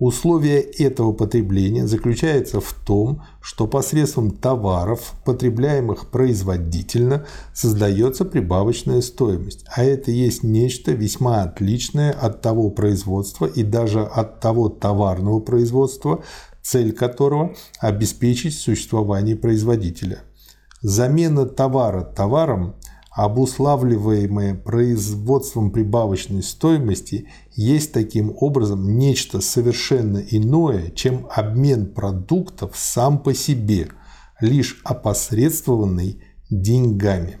Условие 0.00 0.60
этого 0.60 1.12
потребления 1.12 1.86
заключается 1.86 2.60
в 2.60 2.72
том, 2.72 3.22
что 3.40 3.68
посредством 3.68 4.32
товаров, 4.32 5.12
потребляемых 5.24 6.10
производительно, 6.10 7.24
создается 7.54 8.24
прибавочная 8.24 9.00
стоимость, 9.00 9.64
а 9.72 9.84
это 9.84 10.10
есть 10.10 10.42
нечто 10.42 10.90
весьма 10.90 11.42
отличное 11.42 12.10
от 12.10 12.42
того 12.42 12.70
производства 12.70 13.46
и 13.46 13.62
даже 13.62 14.02
от 14.02 14.40
того 14.40 14.68
товарного 14.68 15.38
производства, 15.38 16.24
цель 16.62 16.92
которого– 16.92 17.54
обеспечить 17.78 18.54
существование 18.58 19.36
производителя. 19.36 20.22
Замена 20.80 21.46
товара 21.46 22.02
товаром 22.02 22.74
обуславливаемое 23.18 24.54
производством 24.54 25.72
прибавочной 25.72 26.40
стоимости, 26.40 27.26
есть 27.56 27.90
таким 27.90 28.32
образом 28.38 28.96
нечто 28.96 29.40
совершенно 29.40 30.18
иное, 30.18 30.90
чем 30.90 31.26
обмен 31.28 31.86
продуктов 31.86 32.76
сам 32.76 33.18
по 33.18 33.34
себе, 33.34 33.88
лишь 34.40 34.80
опосредствованный 34.84 36.22
деньгами. 36.48 37.38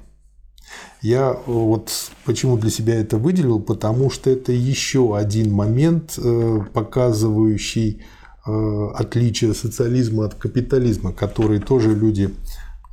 Я 1.00 1.38
вот 1.46 1.92
почему 2.24 2.58
для 2.58 2.70
себя 2.70 2.96
это 2.96 3.16
выделил, 3.16 3.60
потому 3.60 4.10
что 4.10 4.30
это 4.30 4.50
еще 4.50 5.16
один 5.16 5.52
момент, 5.52 6.18
э, 6.18 6.58
показывающий 6.72 8.02
э, 8.44 8.88
отличие 8.96 9.54
социализма 9.54 10.24
от 10.24 10.34
капитализма, 10.34 11.12
который 11.12 11.60
тоже 11.60 11.94
люди 11.94 12.34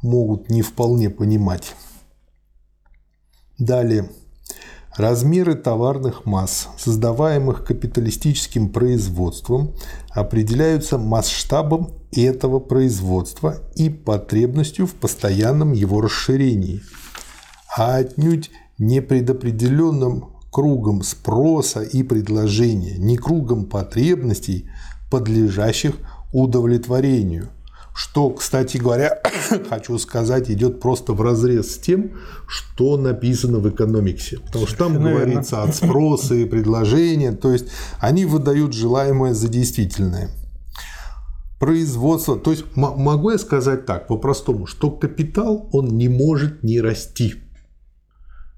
могут 0.04 0.52
не 0.52 0.62
вполне 0.62 1.10
понимать. 1.10 1.74
Далее. 3.58 4.10
Размеры 4.98 5.56
товарных 5.56 6.26
масс, 6.26 6.70
создаваемых 6.78 7.66
капиталистическим 7.66 8.70
производством, 8.70 9.74
определяются 10.12 10.98
масштабом 10.98 11.92
этого 12.14 12.60
производства 12.60 13.58
и 13.76 13.90
потребностью 13.90 14.88
в 14.88 14.94
постоянном 14.94 15.74
его 15.74 16.00
расширении, 16.00 16.82
а 17.78 17.96
отнюдь 17.96 18.52
не 18.78 19.02
предопределенным 19.02 20.36
кругом 20.52 21.02
спроса 21.02 21.82
и 21.82 22.04
предложения, 22.04 22.98
не 22.98 23.18
кругом 23.18 23.66
потребностей, 23.66 24.70
подлежащих 25.12 25.96
удовлетворению, 26.32 27.50
что, 27.96 28.30
кстати 28.32 28.76
говоря, 28.78 29.22
хочу 29.70 29.98
сказать, 29.98 30.52
идет 30.52 30.82
просто 30.82 31.14
в 31.14 31.22
разрез 31.22 31.76
с 31.76 31.78
тем, 31.78 32.12
что 32.46 32.98
написано 32.98 33.60
в 33.60 33.70
экономиксе. 33.70 34.40
Потому 34.40 34.68
что 34.68 34.78
там 34.78 34.94
Совершенно 34.94 35.16
говорится 35.16 35.64
от 35.64 35.76
спроса 35.76 36.36
и 36.36 36.44
предложения, 36.44 37.32
то 37.32 37.54
есть 37.54 37.68
они 38.00 38.26
выдают 38.26 38.74
желаемое 38.74 39.34
за 39.34 39.48
действительное. 39.48 40.30
Производство, 41.58 42.36
то 42.36 42.52
есть 42.52 42.66
могу 42.76 43.32
я 43.32 43.38
сказать 43.38 43.86
так, 43.86 44.08
по-простому, 44.08 44.68
что 44.68 44.92
капитал, 44.92 45.70
он 45.72 45.98
не 45.98 46.10
может 46.10 46.64
не 46.64 46.82
расти. 46.82 47.45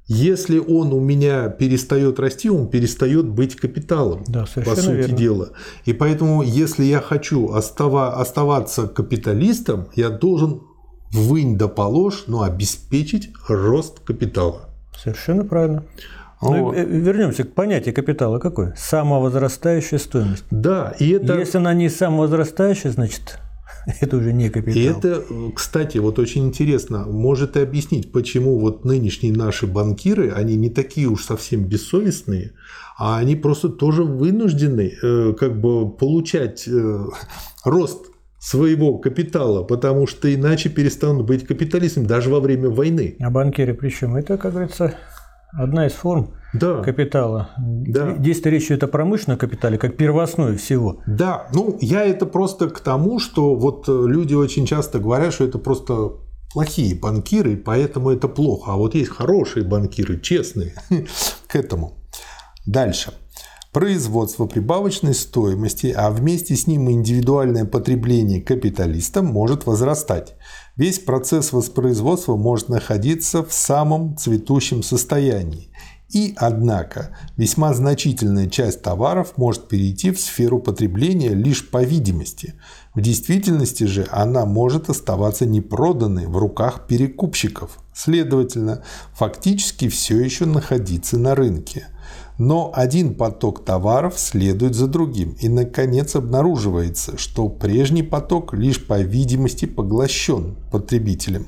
Если 0.07 0.57
он 0.57 0.93
у 0.93 1.01
меня 1.01 1.49
перестает 1.49 2.19
расти, 2.19 2.49
он 2.49 2.67
перестает 2.67 3.27
быть 3.27 3.55
капиталом, 3.55 4.23
да, 4.27 4.45
по 4.55 4.75
сути 4.75 4.95
верно. 4.95 5.17
дела. 5.17 5.49
И 5.83 5.91
поэтому, 5.91 6.43
если 6.43 6.85
я 6.85 7.01
хочу 7.01 7.51
остава, 7.51 8.15
оставаться 8.15 8.87
капиталистом, 8.87 9.89
я 9.95 10.09
должен 10.09 10.61
вынь 11.11 11.57
да 11.57 11.67
положь, 11.67 12.23
но 12.27 12.43
обеспечить 12.43 13.31
рост 13.49 13.99
капитала. 13.99 14.69
Совершенно 14.97 15.43
правильно. 15.43 15.83
Ну, 16.41 16.65
вот. 16.65 16.75
вернемся 16.77 17.43
к 17.43 17.53
понятию 17.53 17.95
капитала 17.95 18.39
какой? 18.39 18.71
Самовозрастающая 18.77 19.97
стоимость. 19.97 20.45
Да, 20.51 20.93
и 20.99 21.09
это... 21.09 21.37
Если 21.37 21.57
она 21.57 21.73
не 21.73 21.89
самовозрастающая, 21.89 22.91
значит 22.91 23.39
Это 24.01 24.17
уже 24.17 24.33
не 24.33 24.49
капитал. 24.49 24.81
И 24.81 24.83
это, 24.83 25.23
кстати, 25.55 25.97
вот 25.97 26.19
очень 26.19 26.47
интересно, 26.47 27.05
может 27.05 27.55
и 27.55 27.61
объяснить, 27.61 28.11
почему 28.11 28.59
вот 28.59 28.83
нынешние 28.83 29.31
наши 29.31 29.65
банкиры, 29.65 30.31
они 30.31 30.55
не 30.55 30.69
такие 30.69 31.07
уж 31.07 31.23
совсем 31.23 31.63
бессовестные, 31.63 32.51
а 32.97 33.17
они 33.17 33.35
просто 33.35 33.69
тоже 33.69 34.03
вынуждены 34.03 34.93
э, 35.01 35.33
как 35.39 35.61
бы 35.61 35.89
получать 35.89 36.67
э, 36.67 37.05
рост 37.63 38.07
своего 38.39 38.97
капитала, 38.97 39.63
потому 39.63 40.05
что 40.05 40.33
иначе 40.33 40.69
перестанут 40.69 41.25
быть 41.25 41.47
капиталистами 41.47 42.05
даже 42.05 42.29
во 42.29 42.39
время 42.39 42.69
войны. 42.69 43.15
А 43.19 43.29
банкиры 43.29 43.73
причем 43.73 44.15
это, 44.15 44.37
как 44.37 44.53
говорится, 44.53 44.95
одна 45.53 45.87
из 45.87 45.93
форм 45.93 46.33
да. 46.53 46.81
капитала. 46.81 47.49
Да. 47.57 48.15
Здесь 48.17 48.41
речь 48.43 48.65
идет 48.65 48.83
о 48.83 48.87
промышленном 48.87 49.37
капитале, 49.37 49.77
как 49.77 49.97
первооснове 49.97 50.57
всего. 50.57 51.01
Да, 51.05 51.47
ну 51.53 51.77
я 51.81 52.05
это 52.05 52.25
просто 52.25 52.69
к 52.69 52.79
тому, 52.79 53.19
что 53.19 53.55
вот 53.55 53.87
э, 53.87 53.91
люди 53.91 54.33
очень 54.33 54.65
часто 54.65 54.99
говорят, 54.99 55.33
что 55.33 55.43
это 55.43 55.59
просто 55.59 56.11
плохие 56.53 56.95
банкиры, 56.95 57.53
и 57.53 57.55
поэтому 57.55 58.09
это 58.11 58.27
плохо. 58.27 58.71
А 58.71 58.75
вот 58.75 58.95
есть 58.95 59.09
хорошие 59.09 59.65
банкиры, 59.65 60.19
честные 60.19 60.73
к 61.47 61.55
этому. 61.55 61.93
Дальше. 62.65 63.13
Производство 63.73 64.45
прибавочной 64.45 65.13
стоимости, 65.13 65.93
а 65.95 66.09
вместе 66.09 66.55
с 66.55 66.67
ним 66.67 66.89
индивидуальное 66.89 67.65
потребление 67.65 68.41
капиталиста 68.41 69.21
может 69.21 69.65
возрастать. 69.65 70.35
Весь 70.77 70.99
процесс 70.99 71.51
воспроизводства 71.51 72.37
может 72.37 72.69
находиться 72.69 73.43
в 73.43 73.51
самом 73.51 74.15
цветущем 74.17 74.83
состоянии. 74.83 75.69
И, 76.09 76.33
однако, 76.37 77.17
весьма 77.35 77.73
значительная 77.73 78.47
часть 78.47 78.81
товаров 78.81 79.33
может 79.35 79.67
перейти 79.67 80.11
в 80.11 80.21
сферу 80.21 80.59
потребления 80.59 81.33
лишь 81.33 81.69
по 81.69 81.83
видимости. 81.83 82.53
В 82.95 83.01
действительности 83.01 83.83
же 83.83 84.07
она 84.09 84.45
может 84.45 84.89
оставаться 84.89 85.45
непроданной 85.45 86.27
в 86.27 86.37
руках 86.37 86.87
перекупщиков, 86.87 87.79
следовательно, 87.93 88.83
фактически 89.13 89.89
все 89.89 90.17
еще 90.17 90.45
находиться 90.45 91.17
на 91.17 91.35
рынке. 91.35 91.87
Но 92.37 92.71
один 92.73 93.15
поток 93.15 93.65
товаров 93.65 94.19
следует 94.19 94.75
за 94.75 94.87
другим, 94.87 95.35
и 95.39 95.49
наконец 95.49 96.15
обнаруживается, 96.15 97.17
что 97.17 97.49
прежний 97.49 98.03
поток 98.03 98.53
лишь 98.53 98.85
по 98.85 98.99
видимости 98.99 99.65
поглощен 99.65 100.55
потребителем. 100.71 101.47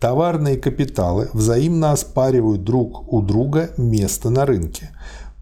Товарные 0.00 0.56
капиталы 0.56 1.28
взаимно 1.32 1.90
оспаривают 1.90 2.62
друг 2.62 3.12
у 3.12 3.20
друга 3.20 3.70
место 3.76 4.30
на 4.30 4.46
рынке. 4.46 4.90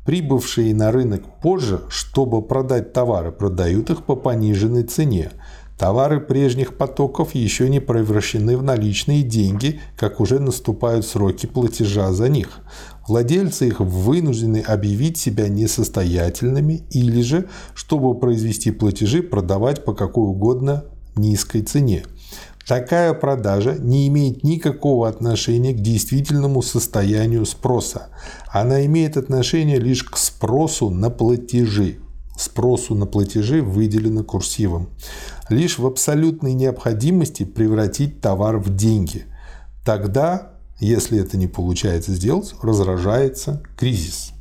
Прибывшие 0.06 0.74
на 0.74 0.92
рынок 0.92 1.40
позже, 1.42 1.82
чтобы 1.90 2.40
продать 2.40 2.94
товары, 2.94 3.32
продают 3.32 3.90
их 3.90 4.04
по 4.04 4.16
пониженной 4.16 4.84
цене. 4.84 5.32
Товары 5.76 6.20
прежних 6.20 6.78
потоков 6.78 7.34
еще 7.34 7.68
не 7.68 7.80
превращены 7.80 8.56
в 8.56 8.62
наличные 8.62 9.22
деньги, 9.22 9.80
как 9.98 10.20
уже 10.20 10.38
наступают 10.38 11.04
сроки 11.04 11.44
платежа 11.44 12.12
за 12.12 12.30
них. 12.30 12.60
Владельцы 13.08 13.68
их 13.68 13.80
вынуждены 13.80 14.58
объявить 14.58 15.16
себя 15.16 15.48
несостоятельными 15.48 16.84
или 16.90 17.22
же, 17.22 17.48
чтобы 17.74 18.18
произвести 18.18 18.70
платежи, 18.72 19.22
продавать 19.22 19.84
по 19.84 19.94
какой 19.94 20.28
угодно 20.28 20.84
низкой 21.14 21.62
цене. 21.62 22.04
Такая 22.66 23.14
продажа 23.14 23.76
не 23.78 24.08
имеет 24.08 24.42
никакого 24.42 25.08
отношения 25.08 25.72
к 25.72 25.80
действительному 25.80 26.62
состоянию 26.62 27.46
спроса. 27.46 28.08
Она 28.48 28.84
имеет 28.86 29.16
отношение 29.16 29.78
лишь 29.78 30.02
к 30.02 30.16
спросу 30.16 30.90
на 30.90 31.08
платежи. 31.10 31.98
Спросу 32.36 32.96
на 32.96 33.06
платежи 33.06 33.62
выделено 33.62 34.24
курсивом. 34.24 34.88
Лишь 35.48 35.78
в 35.78 35.86
абсолютной 35.86 36.54
необходимости 36.54 37.44
превратить 37.44 38.20
товар 38.20 38.58
в 38.58 38.74
деньги. 38.74 39.26
Тогда, 39.84 40.55
если 40.78 41.18
это 41.18 41.36
не 41.36 41.46
получается 41.46 42.12
сделать, 42.12 42.54
разражается 42.62 43.62
кризис. 43.76 44.32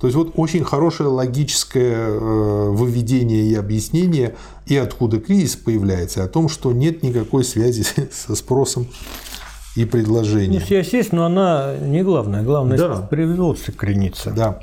То 0.00 0.08
есть 0.08 0.16
вот 0.16 0.32
очень 0.34 0.64
хорошее 0.64 1.08
логическое 1.08 2.08
э, 2.08 2.70
выведение 2.70 3.44
и 3.44 3.54
объяснение, 3.54 4.34
и 4.66 4.76
откуда 4.76 5.20
кризис 5.20 5.54
появляется, 5.54 6.24
о 6.24 6.28
том, 6.28 6.48
что 6.48 6.72
нет 6.72 7.04
никакой 7.04 7.44
связи 7.44 7.84
со 8.12 8.34
спросом 8.34 8.88
и 9.76 9.84
предложением. 9.84 10.60
Ну, 10.60 10.66
связь 10.66 10.92
есть, 10.92 11.12
но 11.12 11.24
она 11.24 11.76
не 11.76 12.02
главная. 12.02 12.42
Главное, 12.42 12.76
да. 12.76 12.96
производство 13.02 13.70
коренится. 13.70 14.32
Да. 14.32 14.60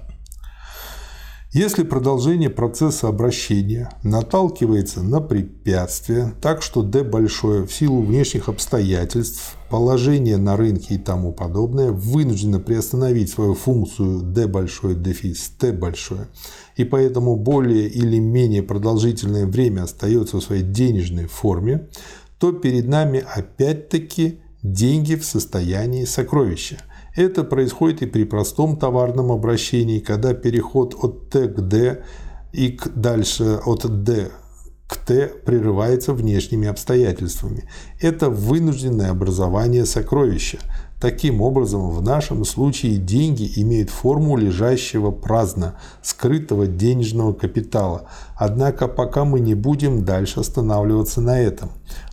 Если 1.51 1.81
продолжение 1.81 2.51
процесса 2.51 3.07
обращения 3.07 3.89
наталкивается 4.03 5.01
на 5.01 5.19
препятствие, 5.19 6.35
так 6.43 6.61
что 6.61 6.83
d 6.83 7.03
большое 7.03 7.65
в 7.65 7.73
силу 7.73 8.03
внешних 8.03 8.49
обстоятельств, 8.49 9.57
положения 9.67 10.37
на 10.37 10.55
рынке 10.55 10.93
и 10.93 10.97
тому 10.99 11.33
подобное, 11.33 11.89
вынуждено 11.91 12.59
приостановить 12.59 13.31
свою 13.31 13.55
функцию 13.55 14.21
d 14.21 14.45
большое 14.45 14.93
дефис 14.93 15.51
t 15.57 15.71
большое, 15.71 16.27
и 16.77 16.83
поэтому 16.83 17.35
более 17.35 17.87
или 17.87 18.19
менее 18.19 18.61
продолжительное 18.61 19.47
время 19.47 19.85
остается 19.85 20.37
в 20.37 20.43
своей 20.43 20.61
денежной 20.61 21.25
форме, 21.25 21.87
то 22.37 22.51
перед 22.51 22.87
нами 22.87 23.25
опять-таки 23.27 24.39
деньги 24.61 25.15
в 25.15 25.25
состоянии 25.25 26.05
сокровища– 26.05 26.77
это 27.19 27.43
происходит 27.43 28.01
и 28.01 28.05
при 28.05 28.23
простом 28.23 28.77
товарном 28.77 29.31
обращении, 29.31 29.99
когда 29.99 30.33
переход 30.33 30.95
от 31.01 31.29
Т 31.29 31.49
к 31.49 31.59
Д 31.59 32.03
и 32.53 32.69
к 32.69 32.87
дальше 32.95 33.59
от 33.65 34.03
Д 34.03 34.31
к 34.87 34.97
Т 34.97 35.27
прерывается 35.45 36.13
внешними 36.13 36.67
обстоятельствами. 36.67 37.69
Это 37.99 38.29
вынужденное 38.29 39.11
образование 39.11 39.85
сокровища. 39.85 40.59
Таким 40.99 41.41
образом, 41.41 41.91
в 41.91 42.01
нашем 42.01 42.43
случае 42.43 42.97
деньги 42.97 43.51
имеют 43.57 43.89
форму 43.89 44.35
лежащего 44.35 45.11
праздно, 45.11 45.75
скрытого 46.01 46.67
денежного 46.67 47.33
капитала. 47.33 48.07
Однако 48.35 48.87
пока 48.87 49.25
мы 49.25 49.41
не 49.41 49.55
будем 49.55 50.03
дальше 50.03 50.39
останавливаться 50.39 51.21
на 51.21 51.39
этом 51.39 51.69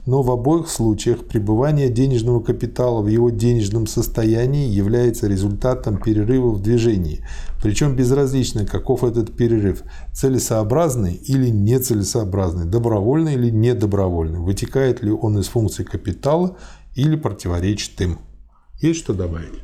но 0.06 0.22
в 0.22 0.30
обоих 0.30 0.68
случаях 0.68 1.26
пребывание 1.26 1.90
денежного 1.90 2.40
капитала 2.40 3.02
в 3.02 3.08
его 3.08 3.30
денежном 3.30 3.88
состоянии 3.88 4.68
является 4.68 5.26
результатом 5.26 5.98
перерыва 5.98 6.50
в 6.50 6.62
движении. 6.62 7.26
Причем 7.60 7.96
безразлично, 7.96 8.64
каков 8.64 9.02
этот 9.02 9.36
перерыв– 9.36 9.82
целесообразный 10.12 11.14
или 11.14 11.48
нецелесообразный, 11.48 12.66
добровольный 12.66 13.34
или 13.34 13.50
недобровольный, 13.50 14.38
вытекает 14.38 15.02
ли 15.02 15.10
он 15.10 15.38
из 15.40 15.48
функции 15.48 15.82
капитала 15.82 16.56
или 16.94 17.16
противоречит 17.16 18.00
им. 18.00 18.18
Есть 18.80 19.00
что 19.00 19.12
добавить? 19.12 19.60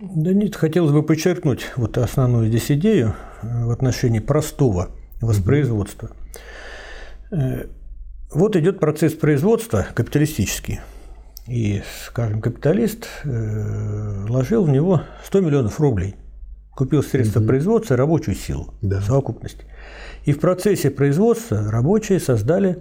Да 0.00 0.32
нет, 0.32 0.56
хотелось 0.56 0.92
бы 0.92 1.02
подчеркнуть 1.02 1.66
вот 1.76 1.98
основную 1.98 2.48
здесь 2.48 2.70
идею 2.72 3.14
э, 3.42 3.66
в 3.66 3.70
отношении 3.70 4.18
простого 4.18 4.88
воспроизводства. 5.20 6.10
Угу. 7.30 7.79
Вот 8.32 8.54
идет 8.54 8.78
процесс 8.78 9.14
производства 9.14 9.86
капиталистический. 9.92 10.80
И, 11.48 11.82
скажем, 12.06 12.40
капиталист 12.40 13.08
э, 13.24 14.24
вложил 14.28 14.64
в 14.64 14.68
него 14.68 15.02
100 15.24 15.40
миллионов 15.40 15.80
рублей. 15.80 16.14
Купил 16.76 17.02
средства 17.02 17.40
угу. 17.40 17.48
производства, 17.48 17.96
рабочую 17.96 18.36
силу, 18.36 18.74
да. 18.82 19.00
совокупность. 19.00 19.58
И 20.24 20.32
в 20.32 20.38
процессе 20.38 20.90
производства 20.90 21.70
рабочие 21.72 22.20
создали 22.20 22.78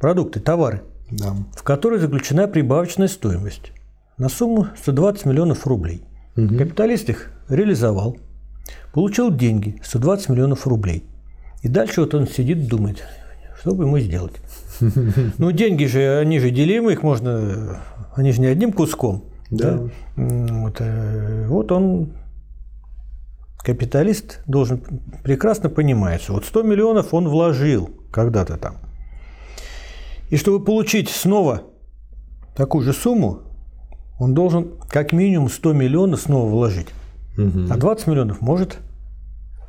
продукты, 0.00 0.40
товары, 0.40 0.82
да. 1.12 1.36
в 1.56 1.62
которые 1.62 2.00
заключена 2.00 2.48
прибавочная 2.48 3.08
стоимость 3.08 3.70
на 4.18 4.28
сумму 4.28 4.66
120 4.76 5.26
миллионов 5.26 5.64
рублей. 5.64 6.02
Угу. 6.36 6.58
Капиталист 6.58 7.08
их 7.08 7.30
реализовал, 7.48 8.18
получил 8.92 9.32
деньги 9.32 9.80
120 9.84 10.30
миллионов 10.30 10.66
рублей. 10.66 11.04
И 11.62 11.68
дальше 11.68 12.00
вот 12.00 12.14
он 12.14 12.26
сидит, 12.26 12.66
думает, 12.66 13.04
что 13.64 13.74
бы 13.74 13.84
ему 13.84 13.98
сделать. 13.98 14.34
Ну, 15.38 15.52
деньги 15.52 15.84
же, 15.86 16.18
они 16.18 16.38
же 16.38 16.50
делимы, 16.50 16.92
их 16.92 17.02
можно, 17.02 17.80
они 18.14 18.32
же 18.32 18.42
не 18.42 18.48
одним 18.48 18.72
куском. 18.72 19.24
Да. 19.50 19.78
да? 19.78 19.90
Вот, 20.16 20.76
э, 20.80 21.46
вот 21.48 21.72
он, 21.72 22.12
капиталист, 23.58 24.42
должен 24.46 24.82
прекрасно 25.22 25.70
понимать, 25.70 26.20
что 26.20 26.34
вот 26.34 26.44
100 26.44 26.62
миллионов 26.62 27.14
он 27.14 27.26
вложил 27.26 27.88
когда-то 28.12 28.58
там. 28.58 28.76
И 30.28 30.36
чтобы 30.36 30.62
получить 30.62 31.08
снова 31.08 31.62
такую 32.54 32.84
же 32.84 32.92
сумму, 32.92 33.44
он 34.18 34.34
должен 34.34 34.72
как 34.90 35.12
минимум 35.12 35.48
100 35.48 35.72
миллионов 35.72 36.20
снова 36.20 36.50
вложить. 36.50 36.88
Угу. 37.38 37.68
А 37.70 37.76
20 37.78 38.08
миллионов 38.08 38.42
может 38.42 38.78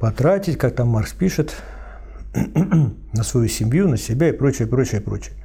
потратить, 0.01 0.57
как 0.57 0.75
там 0.75 0.89
Маркс 0.89 1.13
пишет, 1.13 1.55
на 3.13 3.23
свою 3.23 3.47
семью, 3.47 3.87
на 3.87 3.97
себя 3.97 4.29
и 4.29 4.31
прочее, 4.31 4.67
прочее, 4.67 5.01
прочее. 5.01 5.35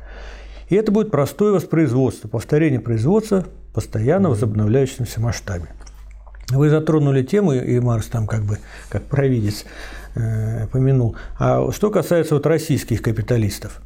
И 0.69 0.77
это 0.77 0.93
будет 0.93 1.11
простое 1.11 1.53
воспроизводство, 1.53 2.29
повторение 2.29 2.81
производства 2.81 3.45
постоянно 3.75 4.29
в 4.29 4.33
возобновляющемся 4.33 5.21
масштабе. 5.21 5.67
Вы 6.51 6.69
затронули 6.69 7.23
тему, 7.23 7.53
и 7.53 7.79
Марс 7.81 8.07
там 8.07 8.27
как 8.27 8.43
бы 8.43 8.59
как 8.89 9.05
провидец 9.05 9.65
э, 10.17 10.67
помянул. 10.69 11.17
А 11.39 11.71
что 11.71 11.91
касается 11.91 12.35
вот 12.35 12.47
российских 12.47 13.03
капиталистов. 13.03 13.81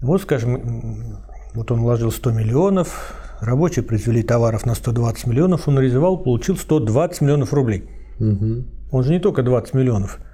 Вот, 0.00 0.22
скажем, 0.22 1.24
вот 1.54 1.70
он 1.70 1.80
вложил 1.80 2.10
100 2.10 2.32
миллионов, 2.32 3.14
рабочие 3.40 3.84
произвели 3.84 4.22
товаров 4.22 4.66
на 4.66 4.74
120 4.74 5.26
миллионов, 5.26 5.66
он 5.66 5.78
реализовал, 5.78 6.18
получил 6.18 6.56
120 6.56 7.20
миллионов 7.20 7.52
рублей. 7.52 7.88
Угу. 8.18 8.64
Он 8.92 9.02
же 9.04 9.10
не 9.10 9.20
только 9.20 9.42
20 9.42 9.74
миллионов– 9.74 10.18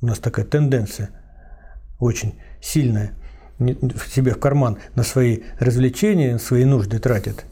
у 0.00 0.06
нас 0.06 0.18
такая 0.18 0.44
тенденция 0.44 1.10
очень 1.98 2.34
сильная. 2.60 3.12
В 3.58 4.08
себе 4.08 4.32
в 4.32 4.38
карман 4.38 4.78
на 4.94 5.02
свои 5.02 5.40
развлечения, 5.58 6.32
на 6.32 6.38
свои 6.38 6.64
нужды 6.64 6.98
тратит. 6.98 7.44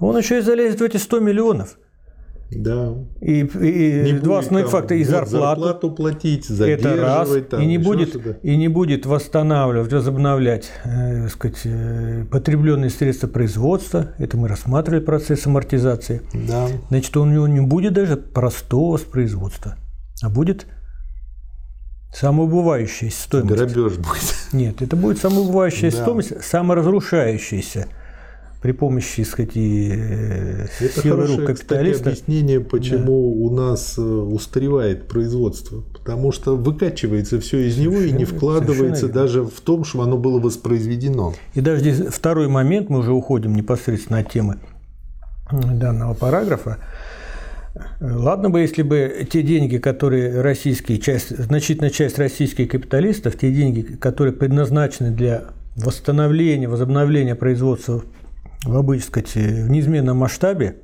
Он 0.00 0.16
еще 0.16 0.38
и 0.38 0.40
залезет 0.40 0.80
в 0.80 0.82
эти 0.82 0.96
100 0.96 1.20
миллионов. 1.20 1.76
Да. 2.50 2.94
И, 3.20 3.40
и 3.40 4.12
два 4.12 4.38
основных 4.38 4.70
факта 4.70 4.94
и 4.94 5.02
зарплату. 5.02 5.60
зарплату 5.62 5.90
платить, 5.90 6.48
это 6.50 6.96
раз, 6.96 7.30
там, 7.50 7.60
и 7.60 7.66
не 7.66 7.78
будет 7.78 8.42
и 8.42 8.56
не 8.56 8.68
будет 8.68 9.06
восстанавливать, 9.06 9.92
возобновлять, 9.92 10.70
э, 10.84 11.28
сказать, 11.28 11.60
э, 11.64 12.24
потребленные 12.30 12.90
средства 12.90 13.28
производства. 13.28 14.12
Это 14.18 14.36
мы 14.36 14.48
рассматривали 14.48 15.00
процесс 15.00 15.46
амортизации. 15.46 16.22
Да. 16.32 16.68
Значит, 16.90 17.16
у 17.16 17.24
него 17.24 17.48
не 17.48 17.60
будет 17.60 17.94
даже 17.94 18.16
простого 18.16 18.92
воспроизводства, 18.92 19.76
а 20.22 20.28
будет 20.28 20.66
Самоубывающаяся 22.14 23.22
стоимость. 23.22 23.54
Грабеж 23.54 23.96
будет. 23.96 24.52
Нет, 24.52 24.82
это 24.82 24.94
будет 24.96 25.18
самоубывающая 25.18 25.90
да. 25.90 25.96
стоимость, 25.96 26.44
саморазрушающаяся 26.44 27.88
при 28.64 28.72
помощи, 28.72 29.20
сказать, 29.20 29.54
э, 29.56 30.66
Это 30.80 31.02
силы 31.02 31.26
рук 31.26 31.44
капиталиста. 31.44 32.10
Кстати, 32.10 32.22
объяснение, 32.24 32.60
почему 32.60 33.34
да. 33.34 33.44
у 33.44 33.50
нас 33.50 33.98
э, 33.98 34.00
устаревает 34.00 35.06
производство. 35.06 35.82
Потому 35.92 36.32
что 36.32 36.56
выкачивается 36.56 37.40
все 37.40 37.68
из 37.68 37.76
него 37.76 37.98
и 37.98 38.10
не 38.10 38.24
вкладывается 38.24 39.08
даже 39.08 39.42
в 39.42 39.60
том, 39.60 39.84
чтобы 39.84 40.04
оно 40.04 40.16
было 40.16 40.40
воспроизведено. 40.40 41.34
И 41.52 41.60
даже 41.60 41.80
здесь 41.80 42.06
второй 42.08 42.48
момент, 42.48 42.88
мы 42.88 43.00
уже 43.00 43.12
уходим 43.12 43.54
непосредственно 43.54 44.20
от 44.20 44.32
темы 44.32 44.58
данного 45.50 46.14
параграфа. 46.14 46.78
Ладно 48.00 48.50
бы, 48.50 48.60
если 48.60 48.82
бы 48.82 49.26
те 49.30 49.42
деньги, 49.42 49.78
которые 49.78 50.40
российские, 50.40 50.98
часть, 50.98 51.36
значительная 51.36 51.90
часть 51.90 52.18
российских 52.18 52.68
капиталистов, 52.68 53.36
те 53.36 53.52
деньги, 53.52 53.82
которые 53.82 54.32
предназначены 54.32 55.10
для 55.10 55.44
восстановления, 55.76 56.68
возобновления 56.68 57.34
производства 57.34 58.04
в, 58.64 58.76
обычном, 58.76 59.08
сказать, 59.08 59.34
в 59.34 59.70
неизменном 59.70 60.18
масштабе, 60.18 60.76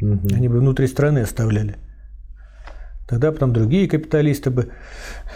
угу. 0.00 0.28
они 0.32 0.48
бы 0.48 0.58
внутри 0.58 0.86
страны 0.86 1.20
оставляли. 1.20 1.76
Тогда 3.06 3.32
потом 3.32 3.52
другие 3.52 3.88
капиталисты 3.88 4.50
бы 4.50 4.70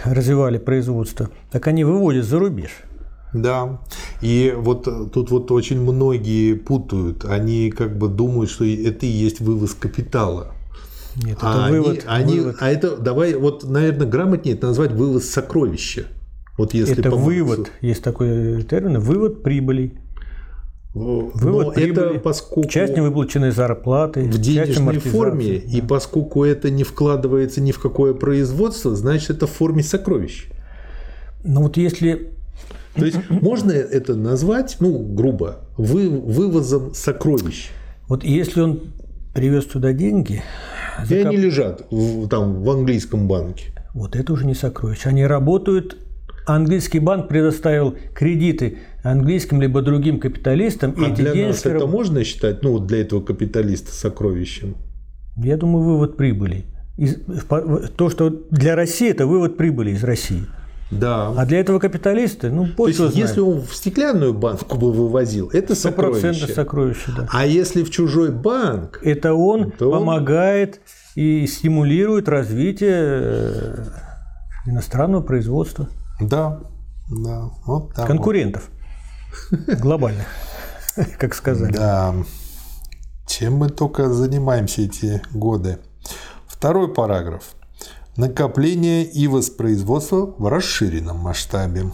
развивали 0.04 0.58
производство. 0.58 1.30
Так 1.50 1.66
они 1.66 1.84
выводят 1.84 2.24
за 2.24 2.38
рубеж. 2.38 2.70
Да, 3.32 3.80
и 4.20 4.52
вот 4.54 4.84
тут 5.12 5.30
вот 5.30 5.50
очень 5.50 5.80
многие 5.80 6.54
путают, 6.54 7.24
они 7.24 7.70
как 7.70 7.96
бы 7.96 8.08
думают, 8.08 8.50
что 8.50 8.64
это 8.64 9.06
и 9.06 9.08
есть 9.08 9.40
вывоз 9.40 9.72
капитала. 9.72 10.52
Нет, 11.16 11.38
это 11.38 11.66
а 11.66 11.70
вывод, 11.70 12.04
они, 12.06 12.40
вывод. 12.40 12.56
А 12.60 12.70
это, 12.70 12.96
давай, 12.96 13.34
вот, 13.34 13.64
наверное, 13.64 14.06
грамотнее 14.06 14.56
это 14.56 14.68
назвать 14.68 14.92
вывод 14.92 15.24
сокровища. 15.24 16.06
Вот 16.58 16.74
если 16.74 16.98
это 16.98 17.10
вывод, 17.10 17.70
есть 17.80 18.02
такой 18.02 18.62
термин, 18.62 18.98
вывод 18.98 19.42
прибылей. 19.42 19.98
Вывод 20.94 21.66
Но 21.66 21.72
прибыли, 21.72 22.10
это 22.10 22.20
поскольку 22.20 22.68
часть 22.68 22.94
невыплаченной 22.94 23.50
зарплаты, 23.50 24.24
в 24.24 24.38
денежной 24.38 24.98
форме, 24.98 25.62
да. 25.64 25.78
и 25.78 25.80
поскольку 25.80 26.44
это 26.44 26.70
не 26.70 26.84
вкладывается 26.84 27.62
ни 27.62 27.72
в 27.72 27.80
какое 27.80 28.12
производство, 28.12 28.94
значит 28.94 29.30
это 29.30 29.46
в 29.46 29.50
форме 29.50 29.82
сокровищ. 29.82 30.48
Ну 31.44 31.62
вот 31.62 31.78
если 31.78 32.32
то 32.94 33.06
есть 33.06 33.18
можно 33.30 33.72
это 33.72 34.14
назвать, 34.14 34.76
ну 34.80 34.98
грубо, 34.98 35.60
вы, 35.78 36.10
вывозом 36.10 36.94
сокровищ. 36.94 37.70
Вот 38.08 38.24
если 38.24 38.60
он 38.60 38.80
привез 39.32 39.64
туда 39.64 39.94
деньги, 39.94 40.42
закоп... 41.04 41.26
они 41.26 41.36
лежат 41.36 41.86
в, 41.90 42.28
там 42.28 42.62
в 42.62 42.70
английском 42.70 43.28
банке? 43.28 43.72
Вот 43.94 44.16
это 44.16 44.32
уже 44.32 44.46
не 44.46 44.54
сокровище. 44.54 45.08
Они 45.08 45.24
работают. 45.26 45.96
Английский 46.46 46.98
банк 46.98 47.28
предоставил 47.28 47.94
кредиты 48.14 48.78
английским 49.02 49.60
либо 49.60 49.82
другим 49.82 50.18
капиталистам. 50.18 50.94
А 50.98 51.08
и 51.08 51.12
для 51.12 51.32
денежки... 51.32 51.68
нас 51.68 51.76
это 51.76 51.86
можно 51.86 52.24
считать, 52.24 52.62
ну 52.62 52.72
вот 52.72 52.86
для 52.86 53.02
этого 53.02 53.20
капиталиста 53.20 53.92
сокровищем? 53.92 54.76
Я 55.36 55.56
думаю, 55.56 55.84
вывод 55.84 56.16
прибыли. 56.16 56.64
Из, 56.96 57.16
то, 57.96 58.10
что 58.10 58.30
для 58.50 58.76
России 58.76 59.10
это 59.10 59.26
вывод 59.26 59.56
прибыли 59.56 59.92
из 59.92 60.04
России. 60.04 60.42
Да. 60.92 61.32
А 61.36 61.46
для 61.46 61.60
этого 61.60 61.78
капиталиста, 61.78 62.50
ну, 62.50 62.68
То 62.68 62.86
есть, 62.86 63.00
если 63.14 63.40
он 63.40 63.62
в 63.62 63.74
стеклянную 63.74 64.34
банку 64.34 64.76
бы 64.76 64.92
вывозил, 64.92 65.48
это 65.52 65.74
сокровище. 65.74 66.52
сокровище, 66.52 67.12
да. 67.16 67.28
А 67.32 67.46
если 67.46 67.82
в 67.82 67.90
чужой 67.90 68.30
банк, 68.30 69.00
это 69.02 69.34
он 69.34 69.70
то 69.70 69.90
помогает 69.90 70.80
и 71.14 71.46
стимулирует 71.46 72.28
развитие 72.28 72.92
э, 72.92 73.84
иностранного 74.66 75.22
производства. 75.22 75.88
Да, 76.20 76.60
да, 77.10 77.50
вот 77.64 77.94
так. 77.94 78.06
Конкурентов 78.06 78.68
вот. 79.50 79.78
глобальных, 79.78 80.26
как 81.18 81.34
сказали. 81.34 81.72
Да. 81.72 82.14
Чем 83.26 83.54
мы 83.54 83.70
только 83.70 84.10
занимаемся 84.10 84.82
эти 84.82 85.22
годы. 85.32 85.78
Второй 86.46 86.92
параграф 86.92 87.54
накопление 88.16 89.04
и 89.04 89.26
воспроизводство 89.28 90.34
в 90.38 90.48
расширенном 90.48 91.18
масштабе. 91.18 91.84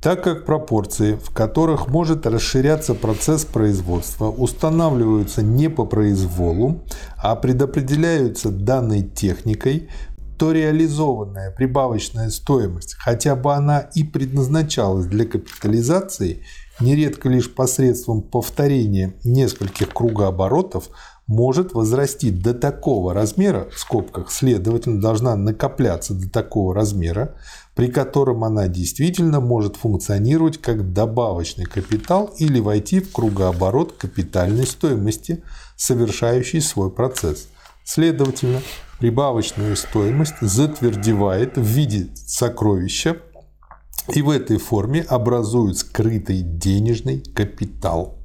Так 0.00 0.22
как 0.22 0.44
пропорции, 0.44 1.14
в 1.14 1.30
которых 1.30 1.88
может 1.88 2.26
расширяться 2.26 2.94
процесс 2.94 3.44
производства, 3.44 4.26
устанавливаются 4.26 5.42
не 5.42 5.68
по 5.68 5.84
произволу, 5.84 6.84
а 7.16 7.34
предопределяются 7.34 8.50
данной 8.50 9.02
техникой, 9.02 9.88
то 10.38 10.52
реализованная 10.52 11.50
прибавочная 11.50 12.30
стоимость, 12.30 12.94
хотя 12.98 13.34
бы 13.34 13.54
она 13.54 13.80
и 13.80 14.04
предназначалась 14.04 15.06
для 15.06 15.24
капитализации, 15.24 16.44
нередко 16.78 17.28
лишь 17.28 17.52
посредством 17.52 18.22
повторения 18.22 19.14
нескольких 19.24 19.88
кругооборотов, 19.88 20.90
может 21.26 21.74
возрасти 21.74 22.30
до 22.30 22.54
такого 22.54 23.12
размера, 23.12 23.68
в 23.70 23.78
скобках, 23.78 24.30
следовательно, 24.30 25.00
должна 25.00 25.34
накопляться 25.34 26.14
до 26.14 26.30
такого 26.30 26.74
размера, 26.74 27.34
при 27.74 27.88
котором 27.88 28.44
она 28.44 28.68
действительно 28.68 29.40
может 29.40 29.76
функционировать 29.76 30.58
как 30.58 30.92
добавочный 30.92 31.64
капитал 31.64 32.30
или 32.38 32.60
войти 32.60 33.00
в 33.00 33.12
кругооборот 33.12 33.94
капитальной 33.98 34.66
стоимости, 34.66 35.42
совершающий 35.76 36.60
свой 36.60 36.90
процесс. 36.90 37.48
Следовательно, 37.84 38.60
прибавочную 39.00 39.76
стоимость 39.76 40.40
затвердевает 40.40 41.56
в 41.56 41.62
виде 41.62 42.08
сокровища 42.14 43.16
и 44.14 44.22
в 44.22 44.30
этой 44.30 44.58
форме 44.58 45.02
образует 45.02 45.78
скрытый 45.78 46.42
денежный 46.42 47.20
капитал. 47.20 48.15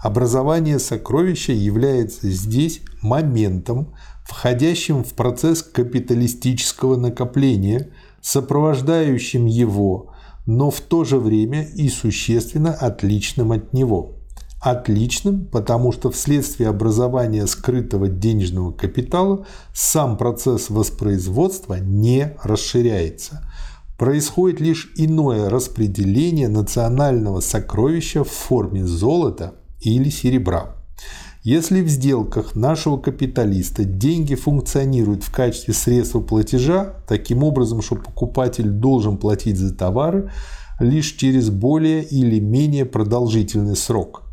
Образование 0.00 0.78
сокровища 0.78 1.52
является 1.52 2.30
здесь 2.30 2.82
моментом, 3.02 3.94
входящим 4.22 5.02
в 5.02 5.12
процесс 5.14 5.62
капиталистического 5.62 6.96
накопления, 6.96 7.90
сопровождающим 8.20 9.46
его, 9.46 10.12
но 10.46 10.70
в 10.70 10.80
то 10.80 11.02
же 11.02 11.18
время 11.18 11.64
и 11.64 11.88
существенно 11.88 12.72
отличным 12.72 13.50
от 13.50 13.72
него. 13.72 14.12
Отличным, 14.60 15.46
потому 15.46 15.90
что 15.90 16.12
вследствие 16.12 16.68
образования 16.68 17.46
скрытого 17.48 18.08
денежного 18.08 18.70
капитала 18.70 19.46
сам 19.74 20.16
процесс 20.16 20.70
воспроизводства 20.70 21.74
не 21.80 22.36
расширяется. 22.44 23.50
Происходит 23.98 24.60
лишь 24.60 24.92
иное 24.94 25.50
распределение 25.50 26.48
национального 26.48 27.40
сокровища 27.40 28.22
в 28.22 28.30
форме 28.30 28.84
золота 28.86 29.54
или 29.80 30.10
серебра. 30.10 30.76
Если 31.42 31.82
в 31.82 31.88
сделках 31.88 32.56
нашего 32.56 32.98
капиталиста 32.98 33.84
деньги 33.84 34.34
функционируют 34.34 35.22
в 35.22 35.32
качестве 35.32 35.72
средства 35.72 36.20
платежа, 36.20 36.96
таким 37.08 37.44
образом, 37.44 37.80
что 37.80 37.96
покупатель 37.96 38.68
должен 38.68 39.16
платить 39.16 39.56
за 39.56 39.74
товары 39.74 40.30
лишь 40.80 41.12
через 41.12 41.50
более 41.50 42.02
или 42.04 42.38
менее 42.40 42.84
продолжительный 42.84 43.76
срок, 43.76 44.24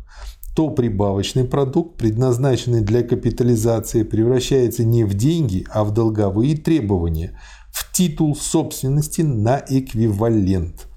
то 0.54 0.70
прибавочный 0.70 1.44
продукт, 1.44 1.96
предназначенный 1.96 2.80
для 2.80 3.02
капитализации, 3.02 4.02
превращается 4.02 4.84
не 4.84 5.04
в 5.04 5.14
деньги, 5.14 5.66
а 5.70 5.84
в 5.84 5.92
долговые 5.92 6.56
требования, 6.56 7.38
в 7.70 7.92
титул 7.92 8.34
собственности 8.34 9.22
на 9.22 9.62
эквивалент, 9.68 10.88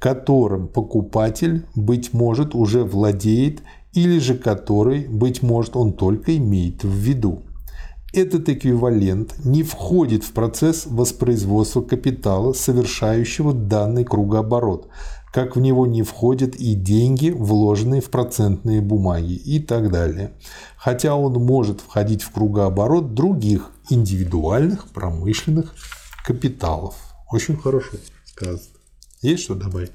которым 0.00 0.66
покупатель, 0.66 1.66
быть 1.76 2.12
может, 2.12 2.56
уже 2.56 2.82
владеет 2.82 3.62
или 3.92 4.18
же 4.18 4.34
который, 4.34 5.06
быть 5.06 5.42
может, 5.42 5.76
он 5.76 5.92
только 5.92 6.36
имеет 6.36 6.82
в 6.82 6.92
виду. 6.92 7.42
Этот 8.12 8.48
эквивалент 8.48 9.34
не 9.44 9.62
входит 9.62 10.24
в 10.24 10.32
процесс 10.32 10.86
воспроизводства 10.86 11.82
капитала, 11.82 12.52
совершающего 12.54 13.52
данный 13.52 14.04
кругооборот, 14.04 14.88
как 15.32 15.54
в 15.54 15.60
него 15.60 15.86
не 15.86 16.02
входят 16.02 16.56
и 16.56 16.74
деньги, 16.74 17.30
вложенные 17.30 18.00
в 18.00 18.10
процентные 18.10 18.80
бумаги 18.80 19.34
и 19.34 19.60
так 19.60 19.92
далее. 19.92 20.32
Хотя 20.76 21.14
он 21.14 21.34
может 21.34 21.80
входить 21.82 22.22
в 22.22 22.32
кругооборот 22.32 23.14
других 23.14 23.70
индивидуальных 23.90 24.88
промышленных 24.88 25.74
капиталов. 26.24 26.96
Очень 27.30 27.56
хорошо 27.56 27.96
сказано. 28.24 28.79
Есть 29.22 29.44
что 29.44 29.54
добавить? 29.54 29.92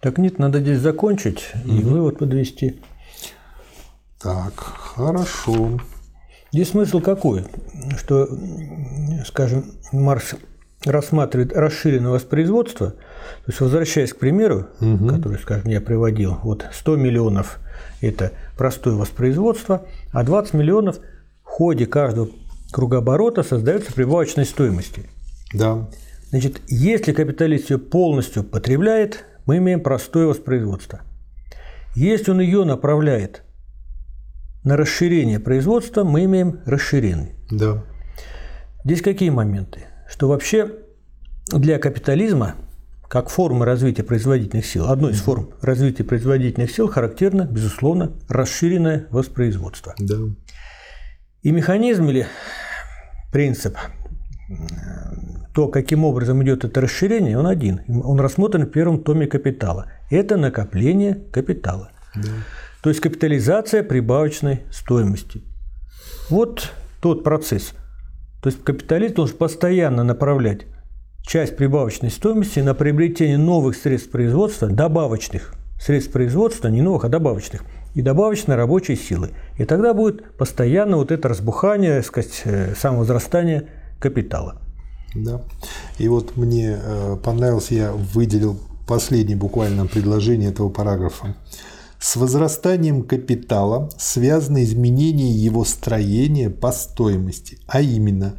Так 0.00 0.18
нет, 0.18 0.38
надо 0.38 0.60
здесь 0.60 0.78
закончить 0.78 1.50
и 1.64 1.78
угу. 1.78 1.88
вывод 1.88 2.18
подвести. 2.18 2.80
Так, 4.20 4.54
хорошо. 4.54 5.80
Здесь 6.52 6.70
смысл 6.70 7.00
какой? 7.00 7.44
Что, 7.98 8.28
скажем, 9.26 9.64
Маркс 9.92 10.34
рассматривает 10.84 11.52
расширенное 11.52 12.12
воспроизводство, 12.12 12.90
то 12.90 13.48
есть 13.48 13.60
возвращаясь 13.60 14.12
к 14.12 14.18
примеру, 14.18 14.68
угу. 14.80 15.08
который, 15.08 15.38
скажем, 15.38 15.70
я 15.70 15.80
приводил, 15.80 16.38
вот 16.42 16.66
100 16.72 16.96
миллионов– 16.96 17.58
это 18.00 18.32
простое 18.56 18.94
воспроизводство, 18.94 19.86
а 20.12 20.22
20 20.22 20.54
миллионов 20.54 20.98
в 21.42 21.48
ходе 21.48 21.86
каждого 21.86 22.28
кругооборота 22.70 23.42
создается 23.42 23.92
прибавочной 23.92 24.44
стоимости. 24.44 25.08
Да. 25.52 25.88
Значит, 26.34 26.62
если 26.66 27.12
капиталист 27.12 27.70
ее 27.70 27.78
полностью 27.78 28.42
потребляет, 28.42 29.24
мы 29.46 29.58
имеем 29.58 29.80
простое 29.80 30.26
воспроизводство. 30.26 31.02
Если 31.94 32.32
он 32.32 32.40
ее 32.40 32.64
направляет 32.64 33.44
на 34.64 34.76
расширение 34.76 35.38
производства 35.38 36.02
мы 36.02 36.24
имеем 36.24 36.58
расширенный. 36.66 37.36
Да. 37.52 37.84
Здесь 38.84 39.00
какие 39.00 39.30
моменты? 39.30 39.84
Что 40.08 40.26
вообще 40.26 40.72
для 41.52 41.78
капитализма 41.78 42.56
как 43.08 43.28
формы 43.28 43.64
развития 43.64 44.02
производительных 44.02 44.66
сил, 44.66 44.86
одной 44.88 45.12
из 45.12 45.20
форм 45.20 45.50
развития 45.62 46.02
производительных 46.02 46.72
сил 46.72 46.88
характерно, 46.88 47.42
безусловно, 47.42 48.10
расширенное 48.28 49.06
воспроизводство. 49.10 49.94
Да. 50.00 50.16
И 51.42 51.52
механизм 51.52 52.08
или 52.08 52.26
принцип, 53.30 53.76
то, 55.54 55.68
каким 55.68 56.04
образом 56.04 56.42
идет 56.42 56.64
это 56.64 56.80
расширение, 56.80 57.38
он 57.38 57.46
один. 57.46 57.82
Он 57.88 58.18
рассмотрен 58.18 58.66
в 58.66 58.70
первом 58.70 59.02
томе 59.04 59.26
капитала. 59.26 59.86
Это 60.10 60.36
накопление 60.36 61.14
капитала. 61.32 61.90
Да. 62.16 62.28
То 62.82 62.90
есть 62.90 63.00
капитализация 63.00 63.84
прибавочной 63.84 64.62
стоимости. 64.72 65.42
Вот 66.28 66.72
тот 67.00 67.22
процесс. 67.22 67.72
То 68.42 68.48
есть 68.48 68.64
капиталист 68.64 69.14
должен 69.14 69.36
постоянно 69.36 70.02
направлять 70.02 70.66
часть 71.22 71.56
прибавочной 71.56 72.10
стоимости 72.10 72.58
на 72.60 72.74
приобретение 72.74 73.38
новых 73.38 73.76
средств 73.76 74.10
производства, 74.10 74.68
добавочных 74.68 75.54
средств 75.80 76.12
производства, 76.12 76.68
не 76.68 76.82
новых, 76.82 77.04
а 77.04 77.08
добавочных, 77.08 77.62
и 77.94 78.02
добавочной 78.02 78.56
рабочей 78.56 78.96
силы. 78.96 79.30
И 79.56 79.64
тогда 79.64 79.94
будет 79.94 80.36
постоянно 80.36 80.96
вот 80.96 81.12
это 81.12 81.28
разбухание, 81.28 82.02
сказать, 82.02 82.42
э, 82.44 82.74
самовозрастание 82.74 83.68
капитала. 84.00 84.63
Да. 85.14 85.42
И 85.98 86.08
вот 86.08 86.36
мне 86.36 86.78
э, 86.80 87.16
понравилось, 87.22 87.70
я 87.70 87.92
выделил 87.92 88.58
последнее 88.86 89.36
буквально 89.36 89.86
предложение 89.86 90.50
этого 90.50 90.68
параграфа. 90.68 91.36
С 91.98 92.16
возрастанием 92.16 93.02
капитала 93.02 93.88
связано 93.96 94.62
изменение 94.62 95.32
его 95.32 95.64
строения 95.64 96.50
по 96.50 96.70
стоимости, 96.70 97.58
а 97.66 97.80
именно 97.80 98.36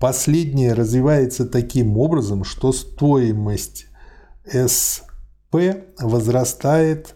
последнее 0.00 0.72
развивается 0.72 1.46
таким 1.46 1.96
образом, 1.96 2.42
что 2.42 2.72
стоимость 2.72 3.86
СП 4.46 5.54
возрастает, 6.00 7.14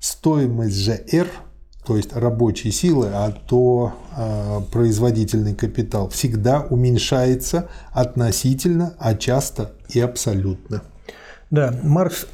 стоимость 0.00 0.76
же 0.76 1.04
R, 1.12 1.28
то 1.86 1.96
есть 1.96 2.14
рабочей 2.14 2.70
силы, 2.70 3.10
а 3.12 3.30
то 3.30 3.92
э, 4.16 4.60
производительный 4.72 5.54
капитал 5.54 6.08
всегда 6.08 6.60
уменьшается 6.62 7.68
относительно, 7.92 8.94
а 8.98 9.14
часто 9.14 9.72
и 9.90 10.00
абсолютно. 10.00 10.82
Да, 11.50 11.74
Маркс 11.82 12.26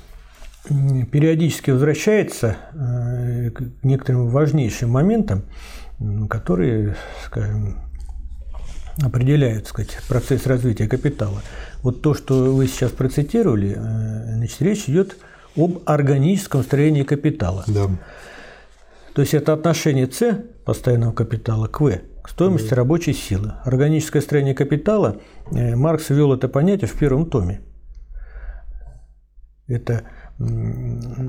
периодически 1.11 1.71
возвращается 1.71 2.57
э, 2.73 3.51
к 3.51 3.63
некоторым 3.83 4.29
важнейшим 4.29 4.91
моментам, 4.91 5.45
которые, 6.29 6.97
скажем, 7.27 7.79
определяют 9.03 9.67
сказать, 9.67 9.99
процесс 10.09 10.47
развития 10.47 10.87
капитала. 10.87 11.43
Вот 11.83 12.03
то, 12.03 12.15
что 12.15 12.55
вы 12.55 12.67
сейчас 12.67 12.93
процитировали, 12.93 13.75
э, 13.77 14.35
значит, 14.37 14.63
речь 14.63 14.85
идет 14.89 15.17
об 15.57 15.81
органическом 15.87 16.63
строении 16.63 17.03
капитала. 17.03 17.65
Да. 17.67 17.89
То 19.15 19.23
есть 19.23 19.35
это 19.35 19.53
отношение 19.53 20.11
С 20.11 20.45
постоянного 20.65 21.13
капитала 21.13 21.67
к 21.67 21.81
В, 21.81 22.01
к 22.23 22.29
стоимости 22.29 22.75
рабочей 22.75 23.13
силы. 23.13 23.55
Органическое 23.65 24.23
строение 24.23 24.55
капитала, 24.55 25.17
э, 25.53 25.75
Маркс 25.75 26.11
ввел 26.11 26.33
это 26.33 26.49
понятие 26.49 26.89
в 26.89 26.95
первом 26.95 27.29
томе. 27.29 27.61
Это 29.67 30.03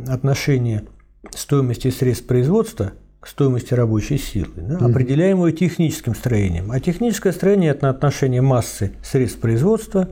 отношение 0.07 0.85
стоимости 1.31 1.89
средств 1.89 2.25
производства 2.25 2.93
к 3.19 3.27
стоимости 3.27 3.73
рабочей 3.75 4.17
силы, 4.17 4.49
да, 4.55 4.77
определяемую 4.77 5.53
техническим 5.53 6.15
строением. 6.15 6.71
А 6.71 6.79
техническое 6.79 7.31
строение– 7.31 7.69
это 7.71 7.89
отношение 7.89 8.41
массы 8.41 8.93
средств 9.03 9.39
производства 9.39 10.09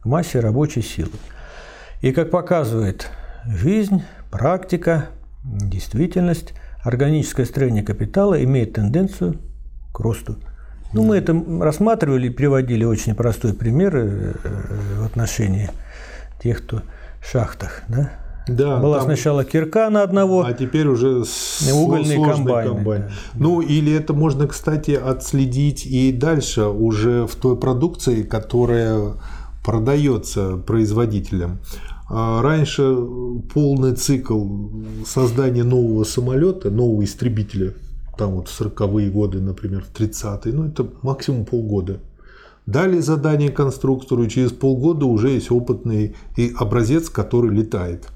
к 0.00 0.06
массе 0.06 0.40
рабочей 0.40 0.82
силы. 0.82 1.12
И 2.00 2.10
как 2.10 2.30
показывает 2.30 3.08
жизнь, 3.46 4.02
практика, 4.30 5.06
действительность, 5.44 6.52
органическое 6.82 7.46
строение 7.46 7.82
капитала 7.82 8.42
имеет 8.42 8.74
тенденцию 8.74 9.38
к 9.92 10.00
росту. 10.00 10.36
Ну, 10.92 11.04
мы 11.04 11.16
это 11.16 11.38
рассматривали, 11.60 12.28
приводили 12.30 12.84
очень 12.84 13.14
простой 13.14 13.52
пример 13.52 13.96
э, 13.96 14.32
в 15.00 15.04
отношении 15.04 15.70
тех, 16.42 16.62
кто 16.64 16.82
в 17.20 17.30
шахтах, 17.30 17.82
да, 17.88 18.10
да, 18.48 18.78
Была 18.78 18.98
там... 18.98 19.06
сначала 19.06 19.44
кирка 19.44 19.90
на 19.90 20.02
одного, 20.02 20.44
а 20.44 20.52
теперь 20.52 20.86
уже 20.86 21.24
угольный 21.72 22.16
комбайн. 22.16 22.68
комбайн. 22.68 23.02
Да. 23.02 23.12
Ну 23.34 23.60
или 23.60 23.92
это 23.92 24.14
можно, 24.14 24.46
кстати, 24.46 24.92
отследить 24.92 25.86
и 25.86 26.12
дальше 26.12 26.64
уже 26.64 27.26
в 27.26 27.34
той 27.34 27.56
продукции, 27.56 28.22
которая 28.22 29.14
продается 29.64 30.56
производителям. 30.56 31.58
А 32.10 32.42
раньше 32.42 32.96
полный 33.52 33.94
цикл 33.94 34.46
создания 35.06 35.64
нового 35.64 36.04
самолета, 36.04 36.70
нового 36.70 37.04
истребителя 37.04 37.74
там 38.18 38.32
вот 38.32 38.48
в 38.48 38.60
40-е 38.60 39.10
годы, 39.10 39.40
например, 39.40 39.84
в 39.84 39.98
30-е, 39.98 40.52
ну 40.52 40.66
это 40.66 40.86
максимум 41.02 41.46
полгода. 41.46 42.00
Дали 42.66 42.98
задание 42.98 43.50
конструктору, 43.50 44.24
и 44.24 44.28
через 44.28 44.52
полгода 44.52 45.06
уже 45.06 45.30
есть 45.30 45.50
опытный 45.50 46.16
и 46.36 46.52
образец, 46.58 47.08
который 47.08 47.50
летает. 47.50 48.08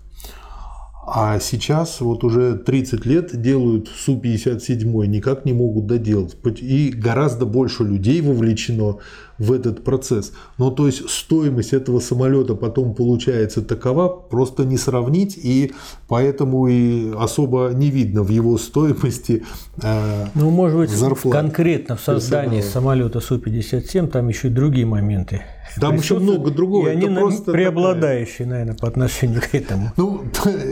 А 1.07 1.41
сейчас 1.41 2.01
вот 2.01 2.23
уже 2.23 2.57
30 2.59 3.07
лет 3.07 3.41
делают 3.41 3.89
Су-57, 3.89 5.07
никак 5.07 5.45
не 5.45 5.53
могут 5.53 5.87
доделать. 5.87 6.37
И 6.61 6.91
гораздо 6.91 7.47
больше 7.47 7.83
людей 7.83 8.21
вовлечено 8.21 8.99
в 9.43 9.53
этот 9.53 9.85
процесс. 9.85 10.33
Но 10.59 10.71
то 10.71 10.87
есть 10.87 11.09
стоимость 11.09 11.73
этого 11.73 12.01
самолета 12.01 12.55
потом 12.55 12.95
получается 12.95 13.63
такова, 13.63 14.09
просто 14.09 14.65
не 14.65 14.79
сравнить, 14.79 15.37
и 15.37 15.73
поэтому 16.09 16.69
и 16.69 17.13
особо 17.15 17.71
не 17.75 17.91
видно 17.91 18.23
в 18.23 18.31
его 18.31 18.57
стоимости 18.59 19.45
э, 19.83 20.27
Ну, 20.35 20.51
может 20.51 20.79
быть, 20.79 20.91
зарплат 20.91 21.35
конкретно 21.35 21.97
в 21.97 22.01
создании 22.01 22.61
самолета 22.61 23.21
Су-57 23.21 24.09
там 24.09 24.29
еще 24.29 24.49
и 24.49 24.51
другие 24.51 24.87
моменты. 24.87 25.43
Там 25.81 25.97
еще 25.97 26.19
много 26.19 26.51
другого. 26.51 26.89
И 26.89 26.91
они 26.91 27.09
просто 27.09 27.51
преобладающие, 27.53 28.47
такая... 28.47 28.51
наверное, 28.51 28.77
по 28.77 28.89
отношению 28.89 29.41
к 29.41 29.55
этому. 29.55 29.91
Ну, 29.97 30.25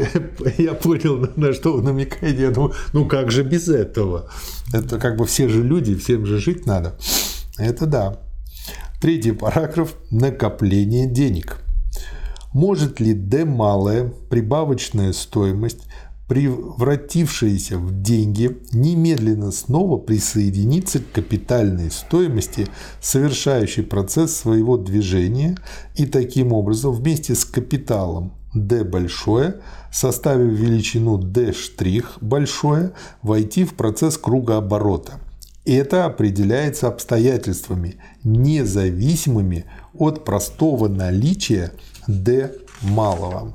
я 0.58 0.74
понял, 0.74 1.28
на 1.36 1.52
что 1.52 1.72
вы 1.72 1.82
намекаете. 1.82 2.42
Я 2.42 2.50
думаю, 2.50 2.74
ну 2.92 3.06
как 3.06 3.30
же 3.30 3.42
без 3.42 3.68
этого? 3.68 4.28
Это 4.74 4.98
как 4.98 5.16
бы 5.16 5.26
все 5.26 5.48
же 5.48 5.62
люди, 5.62 5.94
всем 5.94 6.26
же 6.26 6.38
жить 6.38 6.66
надо. 6.66 6.94
Это 7.58 7.86
да. 7.86 8.18
Третий 9.00 9.32
параграф– 9.32 9.94
накопление 10.10 11.06
денег. 11.06 11.56
Может 12.52 13.00
ли 13.00 13.14
D 13.14 13.46
малая 13.46 14.12
прибавочная 14.28 15.14
стоимость, 15.14 15.86
превратившаяся 16.28 17.78
в 17.78 18.02
деньги, 18.02 18.58
немедленно 18.72 19.52
снова 19.52 19.96
присоединиться 19.96 20.98
к 20.98 21.12
капитальной 21.12 21.90
стоимости, 21.90 22.66
совершающей 23.00 23.82
процесс 23.82 24.36
своего 24.36 24.76
движения, 24.76 25.56
и 25.94 26.04
таким 26.04 26.52
образом 26.52 26.92
вместе 26.92 27.34
с 27.34 27.46
капиталом 27.46 28.34
D 28.52 28.84
большое, 28.84 29.62
составив 29.90 30.52
величину 30.52 31.16
D 31.16 31.54
штрих 31.54 32.18
большое, 32.20 32.92
войти 33.22 33.64
в 33.64 33.72
процесс 33.76 34.18
кругооборота– 34.18 35.20
это 35.66 36.06
определяется 36.06 36.88
обстоятельствами, 36.88 37.96
независимыми 38.24 39.66
от 39.94 40.24
простого 40.24 40.88
наличия 40.88 41.72
D 42.06 42.52
малого. 42.82 43.54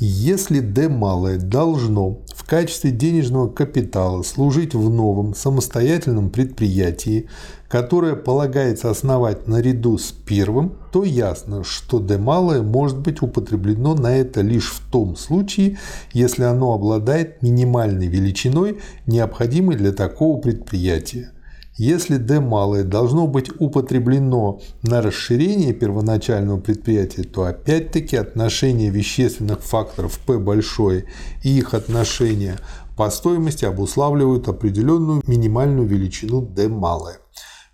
Если 0.00 0.58
D 0.58 0.88
малое 0.88 1.38
должно 1.38 2.18
в 2.34 2.44
качестве 2.44 2.90
денежного 2.90 3.48
капитала 3.48 4.22
служить 4.22 4.74
в 4.74 4.90
новом 4.90 5.34
самостоятельном 5.34 6.30
предприятии, 6.30 7.28
которое 7.68 8.16
полагается 8.16 8.90
основать 8.90 9.46
наряду 9.46 9.96
с 9.96 10.10
первым, 10.12 10.76
то 10.92 11.04
ясно, 11.04 11.64
что 11.64 12.00
D 12.00 12.18
малое 12.18 12.62
может 12.62 12.98
быть 12.98 13.22
употреблено 13.22 13.94
на 13.94 14.16
это 14.16 14.40
лишь 14.40 14.72
в 14.72 14.90
том 14.90 15.16
случае, 15.16 15.78
если 16.12 16.42
оно 16.42 16.74
обладает 16.74 17.40
минимальной 17.42 18.08
величиной, 18.08 18.80
необходимой 19.06 19.76
для 19.76 19.92
такого 19.92 20.40
предприятия. 20.40 21.33
Если 21.76 22.18
D 22.18 22.38
малое 22.38 22.84
должно 22.84 23.26
быть 23.26 23.50
употреблено 23.58 24.60
на 24.82 25.02
расширение 25.02 25.72
первоначального 25.72 26.60
предприятия, 26.60 27.24
то 27.24 27.44
опять-таки 27.44 28.16
отношение 28.16 28.90
вещественных 28.90 29.60
факторов 29.60 30.20
P 30.20 30.38
большое 30.38 31.06
и 31.42 31.58
их 31.58 31.74
отношение 31.74 32.58
по 32.96 33.10
стоимости 33.10 33.64
обуславливают 33.64 34.46
определенную 34.46 35.22
минимальную 35.26 35.88
величину 35.88 36.42
D 36.42 36.68
малое. 36.68 37.18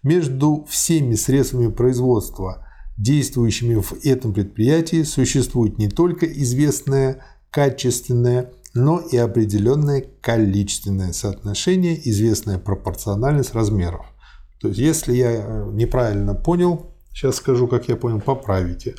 Между 0.02 0.66
всеми 0.70 1.14
средствами 1.14 1.70
производства, 1.70 2.66
действующими 2.96 3.74
в 3.74 3.92
этом 4.02 4.32
предприятии, 4.32 5.02
существует 5.02 5.76
не 5.76 5.88
только 5.88 6.24
известное 6.24 7.22
качественное, 7.50 8.50
но 8.74 9.00
и 9.00 9.16
определенное 9.16 10.04
количественное 10.20 11.12
соотношение, 11.12 12.00
известная 12.08 12.58
пропорциональность 12.58 13.54
размеров. 13.54 14.06
То 14.60 14.68
есть, 14.68 14.80
если 14.80 15.14
я 15.14 15.32
э, 15.32 15.70
неправильно 15.72 16.34
понял, 16.34 16.92
сейчас 17.12 17.36
скажу, 17.36 17.66
как 17.66 17.88
я 17.88 17.96
понял, 17.96 18.20
поправите. 18.20 18.94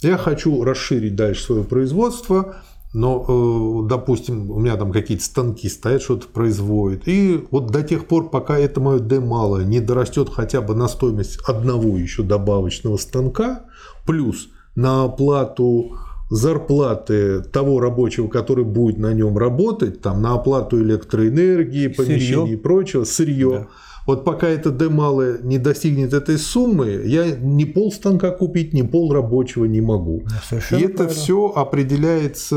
Я 0.00 0.16
хочу 0.16 0.62
расширить 0.62 1.16
дальше 1.16 1.44
свое 1.44 1.64
производство, 1.64 2.56
но, 2.94 3.24
э, 3.26 3.88
допустим, 3.88 4.50
у 4.50 4.60
меня 4.60 4.76
там 4.76 4.92
какие-то 4.92 5.24
станки 5.24 5.68
стоят, 5.68 6.02
что-то 6.02 6.28
производят. 6.28 7.08
И 7.08 7.46
вот 7.50 7.70
до 7.70 7.82
тех 7.82 8.06
пор, 8.06 8.30
пока 8.30 8.58
это 8.58 8.80
мое 8.80 8.98
D 8.98 9.20
малое 9.20 9.64
не 9.64 9.80
дорастет 9.80 10.28
хотя 10.30 10.60
бы 10.60 10.74
на 10.74 10.88
стоимость 10.88 11.38
одного 11.46 11.96
еще 11.96 12.22
добавочного 12.22 12.96
станка, 12.96 13.64
плюс 14.06 14.48
на 14.74 15.04
оплату 15.04 15.96
зарплаты 16.30 17.40
того 17.40 17.80
рабочего, 17.80 18.28
который 18.28 18.64
будет 18.64 18.98
на 18.98 19.12
нем 19.12 19.38
работать, 19.38 20.00
там, 20.00 20.22
на 20.22 20.34
оплату 20.34 20.82
электроэнергии, 20.82 21.88
помещений 21.88 22.42
сырье. 22.42 22.52
и 22.52 22.56
прочего, 22.56 23.04
сырье. 23.04 23.50
Да 23.50 23.68
вот 24.08 24.24
пока 24.24 24.48
это 24.48 24.70
D 24.70 24.88
малое 24.88 25.36
не 25.42 25.58
достигнет 25.58 26.14
этой 26.14 26.38
суммы, 26.38 27.02
я 27.04 27.36
ни 27.36 27.64
пол 27.64 27.92
станка 27.92 28.30
купить, 28.30 28.72
ни 28.72 28.80
пол 28.80 29.12
рабочего 29.12 29.66
не 29.66 29.82
могу. 29.82 30.22
Совершенно 30.48 30.80
и 30.80 30.84
это 30.84 30.96
правильно. 30.96 31.14
все 31.14 31.52
определяется 31.54 32.54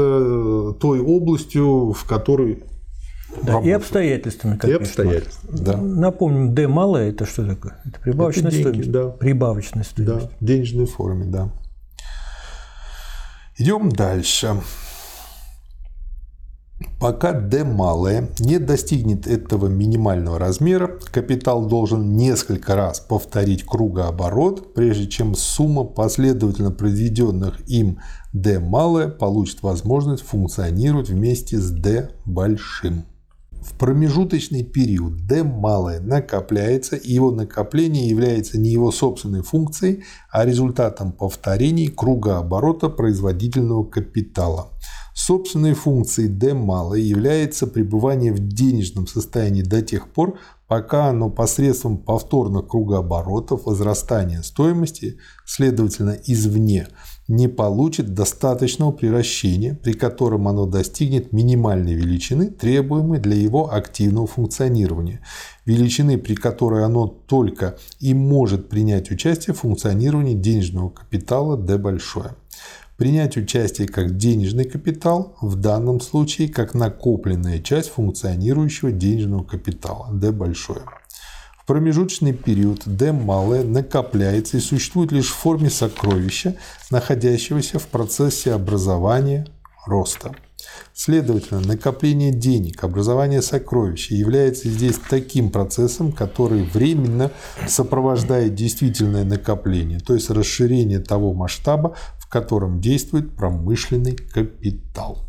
той 0.80 1.02
областью, 1.02 1.92
в 1.92 2.06
которой 2.06 2.64
да, 3.44 3.60
и 3.60 3.70
обстоятельствами. 3.70 4.56
Как 4.56 4.70
и 4.70 4.74
обстоятельствами, 4.74 5.58
да. 5.58 5.76
Напомним, 5.76 6.56
D 6.56 6.70
малое– 6.70 7.10
это 7.12 7.26
что 7.26 7.46
такое? 7.46 7.82
Это 7.84 8.00
прибавочная 8.00 8.52
это 8.52 8.72
деньги, 8.72 8.84
стоимость. 8.84 8.92
Да. 8.92 9.10
Прибавочная 9.10 9.84
стоимость. 9.84 10.30
Да, 10.30 10.32
в 10.40 10.46
денежной 10.46 10.86
форме, 10.86 11.26
да. 11.26 11.52
Идем 13.62 13.92
дальше. 13.92 14.60
Пока 17.00 17.32
D 17.32 17.64
малое 17.64 18.32
не 18.40 18.58
достигнет 18.58 19.28
этого 19.28 19.68
минимального 19.68 20.40
размера, 20.40 21.00
капитал 21.12 21.68
должен 21.68 22.16
несколько 22.16 22.74
раз 22.74 23.00
повторить 23.00 23.64
кругооборот, 23.64 24.74
прежде 24.74 25.08
чем 25.08 25.36
сумма 25.36 25.84
последовательно 25.84 26.72
произведенных 26.72 27.60
им 27.70 28.00
D 28.34 28.58
малое 28.58 29.10
получит 29.10 29.62
возможность 29.62 30.24
функционировать 30.24 31.10
вместе 31.10 31.60
с 31.60 31.70
D 31.70 32.10
большим. 32.26 33.06
В 33.62 33.78
промежуточный 33.78 34.64
период 34.64 35.28
D 35.28 35.44
малое 35.44 36.00
накопляется, 36.00 36.96
и 36.96 37.14
его 37.14 37.32
накопление 37.32 38.10
является 38.10 38.58
не 38.58 38.70
его 38.70 38.92
собственной 38.92 39.44
функцией, 39.44 40.04
а 40.32 40.46
результатом 40.46 41.12
повторений 41.12 41.88
кругооборота 41.88 42.90
производительного 42.90 43.84
капитала– 43.84 44.70
Собственной 45.14 45.74
функцией 45.74 46.30
D 46.30 46.54
малой 46.54 47.02
является 47.02 47.68
пребывание 47.68 48.32
в 48.32 48.40
денежном 48.40 49.08
состоянии 49.08 49.62
до 49.62 49.82
тех 49.82 50.12
пор, 50.12 50.40
пока 50.68 51.08
оно 51.08 51.30
посредством 51.30 51.98
повторных 51.98 52.68
кругооборотов 52.68 53.66
возрастания 53.66 54.42
стоимости, 54.42 55.18
следовательно 55.46 56.18
извне, 56.26 56.88
не 57.28 57.48
получит 57.48 58.14
достаточного 58.14 58.92
приращения, 58.92 59.74
при 59.76 59.94
котором 59.94 60.48
оно 60.48 60.66
достигнет 60.66 61.32
минимальной 61.32 61.94
величины, 61.94 62.48
требуемой 62.48 63.20
для 63.20 63.36
его 63.36 63.74
активного 63.74 64.28
функционирования, 64.28 65.22
величины, 65.66 66.18
при 66.18 66.36
которой 66.36 66.84
оно 66.84 67.08
только 67.08 67.78
и 68.00 68.14
может 68.14 68.70
принять 68.70 69.12
участие 69.12 69.54
в 69.54 69.60
функционировании 69.60 70.34
денежного 70.34 70.90
капитала 70.90 71.58
D 71.58 71.78
большое 71.78 72.36
принять 73.02 73.36
участие 73.36 73.88
как 73.88 74.16
денежный 74.16 74.66
капитал, 74.66 75.36
в 75.42 75.56
данном 75.56 76.00
случае 76.00 76.50
как 76.50 76.76
накопленная 76.76 77.58
часть 77.58 77.90
функционирующего 77.90 78.92
денежного 78.92 79.44
капитала, 79.44 80.10
D 80.14 80.32
большое. 80.32 80.84
В 81.72 81.74
промежуточный 81.74 82.34
период 82.34 82.82
D 82.86 83.14
малое 83.14 83.64
накопляется 83.64 84.58
и 84.58 84.60
существует 84.60 85.14
лишь 85.14 85.30
в 85.30 85.36
форме 85.36 85.70
сокровища, 85.70 86.58
находящегося 86.90 87.80
в 87.80 87.88
процессе 87.88 88.52
образования 88.52 89.48
роста. 89.86 90.36
Следовательно, 90.94 91.62
накопление 91.62 92.34
денег, 92.34 92.84
образование 92.84 93.42
сокровища 93.42 94.14
является 94.14 94.68
здесь 94.68 95.00
таким 95.10 95.50
процессом, 95.50 96.12
который 96.12 96.64
временно 96.64 97.32
сопровождает 97.70 98.54
действительное 98.54 99.24
накопление, 99.24 100.02
то 100.02 100.14
есть 100.14 100.30
расширение 100.30 101.00
того 101.00 101.34
масштаба, 101.34 101.96
котором 102.32 102.80
действует 102.80 103.36
промышленный 103.36 104.16
капитал. 104.16 105.26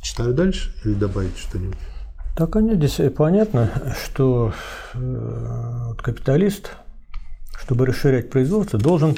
Читаю 0.00 0.32
дальше 0.32 0.72
или 0.84 0.94
добавить 0.94 1.36
что-нибудь? 1.36 1.93
Так, 2.36 2.56
нет, 2.56 2.78
здесь 2.78 3.12
понятно, 3.12 3.70
что 4.04 4.52
э, 4.94 5.92
капиталист, 5.98 6.72
чтобы 7.56 7.86
расширять 7.86 8.28
производство, 8.28 8.76
должен, 8.76 9.16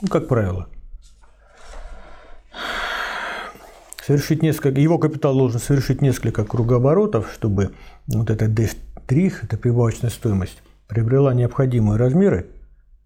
ну, 0.00 0.06
как 0.06 0.28
правило, 0.28 0.68
совершить 4.06 4.40
несколько, 4.40 4.80
его 4.80 4.98
капитал 4.98 5.34
должен 5.34 5.58
совершить 5.58 6.00
несколько 6.00 6.44
кругооборотов, 6.44 7.32
чтобы 7.34 7.72
вот 8.06 8.30
этот 8.30 8.54
D', 8.54 8.70
это 9.42 9.56
прибавочная 9.56 10.10
стоимость, 10.10 10.62
приобрела 10.86 11.34
необходимые 11.34 11.98
размеры 11.98 12.46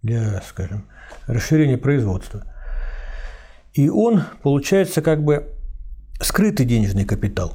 для, 0.03 0.43
скажем, 0.47 0.85
расширения 1.27 1.79
производства. 1.79 2.45
И 3.73 3.89
он 3.89 4.25
получается 4.43 5.01
как 5.01 5.25
бы 5.25 5.49
скрытый 6.21 6.67
денежный 6.67 7.07
капитал. 7.07 7.55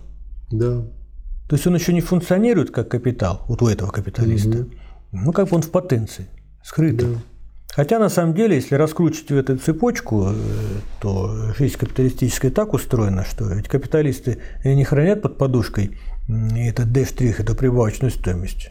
Да. 0.50 0.86
То 1.48 1.56
есть 1.56 1.68
он 1.68 1.76
еще 1.76 1.94
не 1.94 2.02
функционирует 2.02 2.72
как 2.72 2.90
капитал 2.90 3.44
вот 3.48 3.62
у 3.62 3.68
этого 3.68 3.92
капиталиста. 3.92 4.60
Угу. 4.60 4.70
Ну, 5.12 5.32
как 5.32 5.50
бы 5.50 5.56
он 5.56 5.62
в 5.62 5.70
потенции, 5.70 6.28
скрытый. 6.64 7.10
Да. 7.10 7.20
Хотя 7.76 7.98
на 7.98 8.10
самом 8.10 8.36
деле, 8.36 8.56
если 8.56 8.76
раскручивать 8.76 9.50
эту 9.50 9.58
цепочку, 9.58 10.30
э, 10.30 10.34
то 11.02 11.54
жизнь 11.58 11.78
капиталистическая 11.78 12.52
так 12.52 12.74
устроена, 12.74 13.26
что 13.26 13.46
ведь 13.52 13.68
капиталисты 13.68 14.40
не 14.64 14.84
хранят 14.84 15.24
под 15.24 15.38
подушкой 15.38 15.98
этот 16.28 16.92
D', 16.92 17.06
эту 17.38 17.56
прибавочную 17.56 18.12
стоимость. 18.12 18.70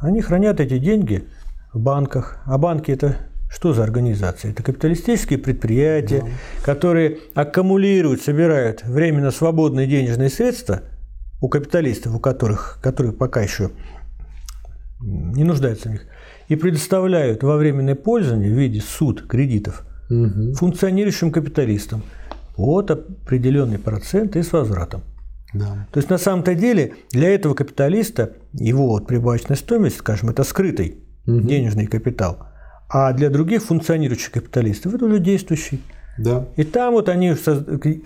Они 0.00 0.22
хранят 0.22 0.60
эти 0.60 0.78
деньги 0.78 1.28
в 1.72 1.80
банках. 1.80 2.38
А 2.46 2.56
банки 2.56 2.90
это 2.90 3.16
что 3.50 3.74
за 3.74 3.84
организации? 3.84 4.50
Это 4.50 4.62
капиталистические 4.62 5.38
предприятия, 5.38 6.20
да. 6.20 6.28
которые 6.64 7.18
аккумулируют, 7.34 8.22
собирают 8.22 8.84
временно 8.84 9.30
свободные 9.30 9.86
денежные 9.86 10.30
средства 10.30 10.82
у 11.40 11.48
капиталистов, 11.48 12.14
у 12.14 12.18
которых, 12.18 12.78
которые 12.82 13.12
пока 13.12 13.40
еще 13.40 13.70
не 15.00 15.44
нуждаются 15.44 15.88
в 15.88 15.92
них, 15.92 16.06
и 16.48 16.56
предоставляют 16.56 17.42
во 17.42 17.56
временное 17.56 17.94
пользование 17.94 18.52
в 18.52 18.58
виде 18.58 18.80
суд 18.80 19.26
кредитов 19.26 19.84
угу. 20.10 20.54
функционирующим 20.54 21.30
капиталистам 21.30 22.02
вот 22.56 22.90
определенный 22.90 23.78
процент 23.78 24.36
и 24.36 24.42
с 24.42 24.52
возвратом. 24.52 25.02
Да. 25.54 25.86
То 25.92 25.98
есть 25.98 26.10
на 26.10 26.18
самом-то 26.18 26.54
деле 26.54 26.94
для 27.10 27.30
этого 27.30 27.54
капиталиста 27.54 28.32
его 28.52 28.88
вот 28.88 29.06
прибавочная 29.06 29.56
стоимость, 29.56 29.98
скажем, 29.98 30.28
это 30.30 30.44
скрытый 30.44 31.04
угу. 31.26 31.40
денежный 31.40 31.86
капитал, 31.86 32.48
а 32.88 33.12
для 33.12 33.30
других 33.30 33.62
функционирующих 33.62 34.32
капиталистов 34.32 34.94
это 34.94 35.04
уже 35.04 35.20
действующий. 35.20 35.80
Да. 36.18 36.46
И 36.56 36.64
там 36.64 36.94
вот 36.94 37.08
они, 37.08 37.34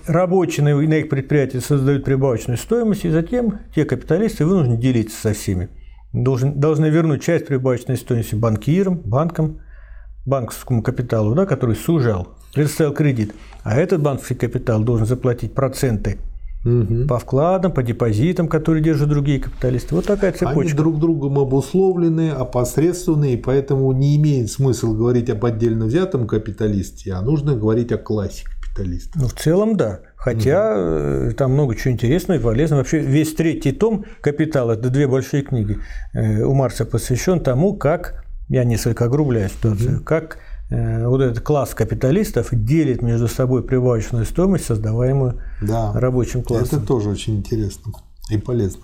рабочие 0.06 0.64
на 0.64 0.94
их 0.94 1.08
предприятии 1.08 1.58
создают 1.58 2.04
прибавочную 2.04 2.58
стоимость, 2.58 3.04
и 3.04 3.10
затем 3.10 3.60
те 3.74 3.84
капиталисты 3.84 4.44
вынуждены 4.44 4.76
делиться 4.76 5.20
со 5.20 5.32
всеми 5.32 5.70
должен, 6.12 6.60
должны 6.60 6.86
вернуть 6.86 7.22
часть 7.22 7.46
прибавочной 7.46 7.96
стоимости 7.96 8.34
банкирам, 8.34 8.96
банкам, 8.96 9.60
банковскому 10.26 10.82
капиталу, 10.82 11.34
да, 11.34 11.46
который 11.46 11.74
сужал, 11.74 12.36
предоставил 12.54 12.92
кредит. 12.92 13.34
А 13.64 13.76
этот 13.76 14.02
банковский 14.02 14.34
капитал 14.34 14.82
должен 14.82 15.06
заплатить 15.06 15.54
проценты 15.54 16.18
угу. 16.64 17.06
по 17.06 17.18
вкладам, 17.18 17.72
по 17.72 17.82
депозитам, 17.82 18.48
которые 18.48 18.82
держат 18.82 19.08
другие 19.08 19.40
капиталисты. 19.40 19.94
Вот 19.94 20.06
такая 20.06 20.32
цепочка. 20.32 20.60
Они 20.60 20.72
друг 20.72 20.98
другом 20.98 21.38
обусловлены, 21.38 22.30
опосредственны, 22.30 23.34
и 23.34 23.36
поэтому 23.36 23.92
не 23.92 24.16
имеет 24.16 24.50
смысла 24.50 24.94
говорить 24.94 25.30
об 25.30 25.44
отдельно 25.44 25.86
взятом 25.86 26.26
капиталисте, 26.26 27.12
а 27.12 27.22
нужно 27.22 27.54
говорить 27.54 27.92
о 27.92 27.98
классе 27.98 28.44
капиталистов. 28.44 29.20
Ну, 29.20 29.28
в 29.28 29.34
целом, 29.34 29.76
да. 29.76 30.00
Хотя 30.16 31.26
угу. 31.26 31.34
там 31.34 31.52
много 31.52 31.74
чего 31.74 31.92
интересного 31.92 32.38
и 32.38 32.42
полезного. 32.42 32.80
Вообще 32.80 33.00
весь 33.00 33.34
третий 33.34 33.72
том 33.72 34.04
«Капитал»– 34.20 34.70
это 34.72 34.88
две 34.88 35.06
большие 35.06 35.42
книги 35.42 35.78
э, 36.14 36.42
у 36.42 36.54
Марса 36.54 36.84
посвящен 36.84 37.40
тому, 37.40 37.74
как, 37.74 38.24
я 38.48 38.64
несколько 38.64 39.06
огрубляю 39.06 39.48
ситуацию, 39.48 39.96
угу. 39.96 40.04
как 40.04 40.38
вот 41.06 41.20
этот 41.20 41.40
класс 41.40 41.74
капиталистов 41.74 42.48
делит 42.52 43.02
между 43.02 43.28
собой 43.28 43.62
прибавочную 43.62 44.24
стоимость, 44.24 44.66
создаваемую 44.66 45.40
да, 45.60 45.92
рабочим 45.94 46.42
классом. 46.42 46.78
Это 46.78 46.86
тоже 46.86 47.10
очень 47.10 47.36
интересно 47.36 47.92
и 48.30 48.38
полезно. 48.38 48.82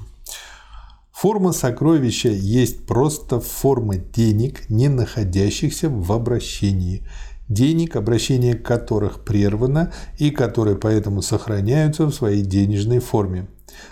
Форма 1.13 1.53
сокровища 1.53 2.29
есть 2.29 2.87
просто 2.87 3.41
форма 3.41 3.97
денег, 3.97 4.71
не 4.71 4.89
находящихся 4.89 5.89
в 5.89 6.13
обращении– 6.13 7.03
денег, 7.49 7.97
обращение 7.97 8.55
которых 8.55 9.25
прервано 9.25 9.93
и 10.19 10.31
которые 10.31 10.77
поэтому 10.77 11.23
сохраняются 11.23 12.07
в 12.07 12.13
своей 12.13 12.43
денежной 12.43 13.01
форме. 13.01 13.49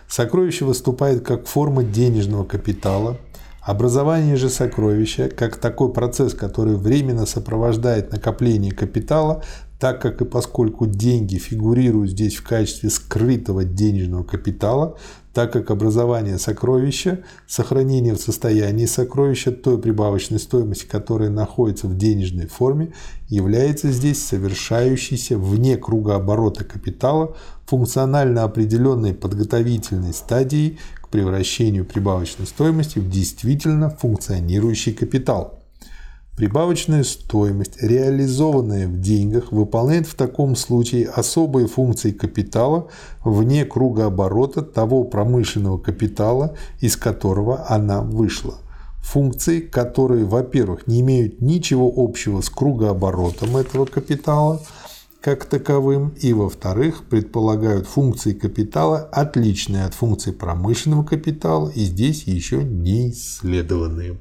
Сокровище 0.08 0.64
выступает 0.64 1.24
как 1.24 1.46
форма 1.46 1.82
денежного 1.82 2.44
капитала, 2.44 3.18
Образование 3.66 4.36
же 4.36 4.48
сокровища, 4.48 5.28
как 5.28 5.56
такой 5.56 5.92
процесс, 5.92 6.34
который 6.34 6.76
временно 6.76 7.26
сопровождает 7.26 8.12
накопление 8.12 8.70
капитала, 8.70 9.42
так 9.80 10.00
как 10.00 10.22
и 10.22 10.24
поскольку 10.24 10.86
деньги 10.86 11.34
фигурируют 11.34 12.12
здесь 12.12 12.36
в 12.36 12.44
качестве 12.44 12.90
скрытого 12.90 13.64
денежного 13.64 14.22
капитала, 14.22 14.96
так 15.34 15.52
как 15.52 15.72
образование 15.72 16.38
сокровища, 16.38 17.24
сохранение 17.48 18.14
в 18.14 18.20
состоянии 18.20 18.86
сокровища 18.86 19.50
той 19.50 19.78
прибавочной 19.78 20.38
стоимости, 20.38 20.86
которая 20.86 21.30
находится 21.30 21.88
в 21.88 21.96
денежной 21.96 22.46
форме, 22.46 22.92
является 23.28 23.90
здесь 23.90 24.24
совершающейся 24.24 25.36
вне 25.36 25.76
круга 25.76 26.14
оборота 26.14 26.62
капитала 26.62 27.36
функционально 27.66 28.44
определенной 28.44 29.12
подготовительной 29.12 30.14
стадией 30.14 30.78
превращению 31.16 31.86
прибавочной 31.86 32.46
стоимости 32.46 32.98
в 32.98 33.08
действительно 33.08 33.88
функционирующий 33.88 34.92
капитал. 34.92 35.60
Прибавочная 36.36 37.04
стоимость, 37.04 37.82
реализованная 37.82 38.86
в 38.86 39.00
деньгах, 39.00 39.50
выполняет 39.50 40.06
в 40.06 40.14
таком 40.14 40.54
случае 40.56 41.08
особые 41.08 41.68
функции 41.68 42.12
капитала 42.12 42.88
вне 43.24 43.64
круга 43.64 44.06
оборота 44.06 44.60
того 44.60 45.04
промышленного 45.04 45.78
капитала, 45.78 46.54
из 46.80 46.98
которого 46.98 47.64
она 47.66 48.02
вышла. 48.02 48.56
Функции, 49.00 49.60
которые, 49.60 50.26
во-первых, 50.26 50.86
не 50.86 51.00
имеют 51.00 51.40
ничего 51.40 51.90
общего 51.96 52.42
с 52.42 52.50
кругооборотом 52.50 53.56
этого 53.56 53.86
капитала 53.86 54.60
как 55.26 55.44
таковым, 55.46 56.10
и, 56.20 56.32
во-вторых, 56.32 57.02
предполагают 57.10 57.88
функции 57.88 58.32
капитала, 58.32 59.08
отличные 59.10 59.84
от 59.84 59.92
функций 59.92 60.32
промышленного 60.32 61.02
капитала 61.02 61.68
и 61.68 61.80
здесь 61.80 62.28
еще 62.28 62.62
не 62.62 63.10
исследованные. 63.10 64.18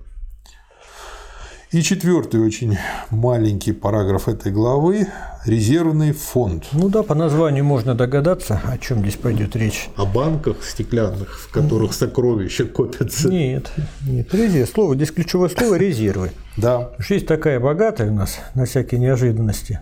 И 1.72 1.84
четвертый 1.84 2.40
очень 2.40 2.80
маленький 3.12 3.72
параграф 3.72 4.28
этой 4.28 4.52
главы– 4.52 5.06
резервный 5.46 6.12
фонд. 6.12 6.66
Ну 6.72 6.90
да, 6.90 7.04
по 7.04 7.14
названию 7.14 7.64
можно 7.64 7.94
догадаться, 7.94 8.60
о 8.66 8.80
чем 8.80 9.02
здесь 9.02 9.18
пойдет 9.18 9.56
речь. 9.56 9.90
О 9.98 10.08
банках 10.08 10.64
стеклянных, 10.64 11.40
в 11.40 11.52
которых 11.52 11.94
сокровища 11.94 12.66
копятся. 12.66 13.30
Нет, 13.30 13.72
нет, 14.08 14.34
резерв. 14.34 14.72
Слово, 14.72 14.96
здесь 14.96 15.12
ключевое 15.12 15.50
слово– 15.50 15.76
резервы. 15.76 16.32
Да. 16.58 16.94
Жизнь 16.98 17.28
такая 17.28 17.60
богатая 17.60 18.10
у 18.10 18.16
нас 18.16 18.40
на 18.56 18.66
всякие 18.66 19.00
неожиданности. 19.00 19.82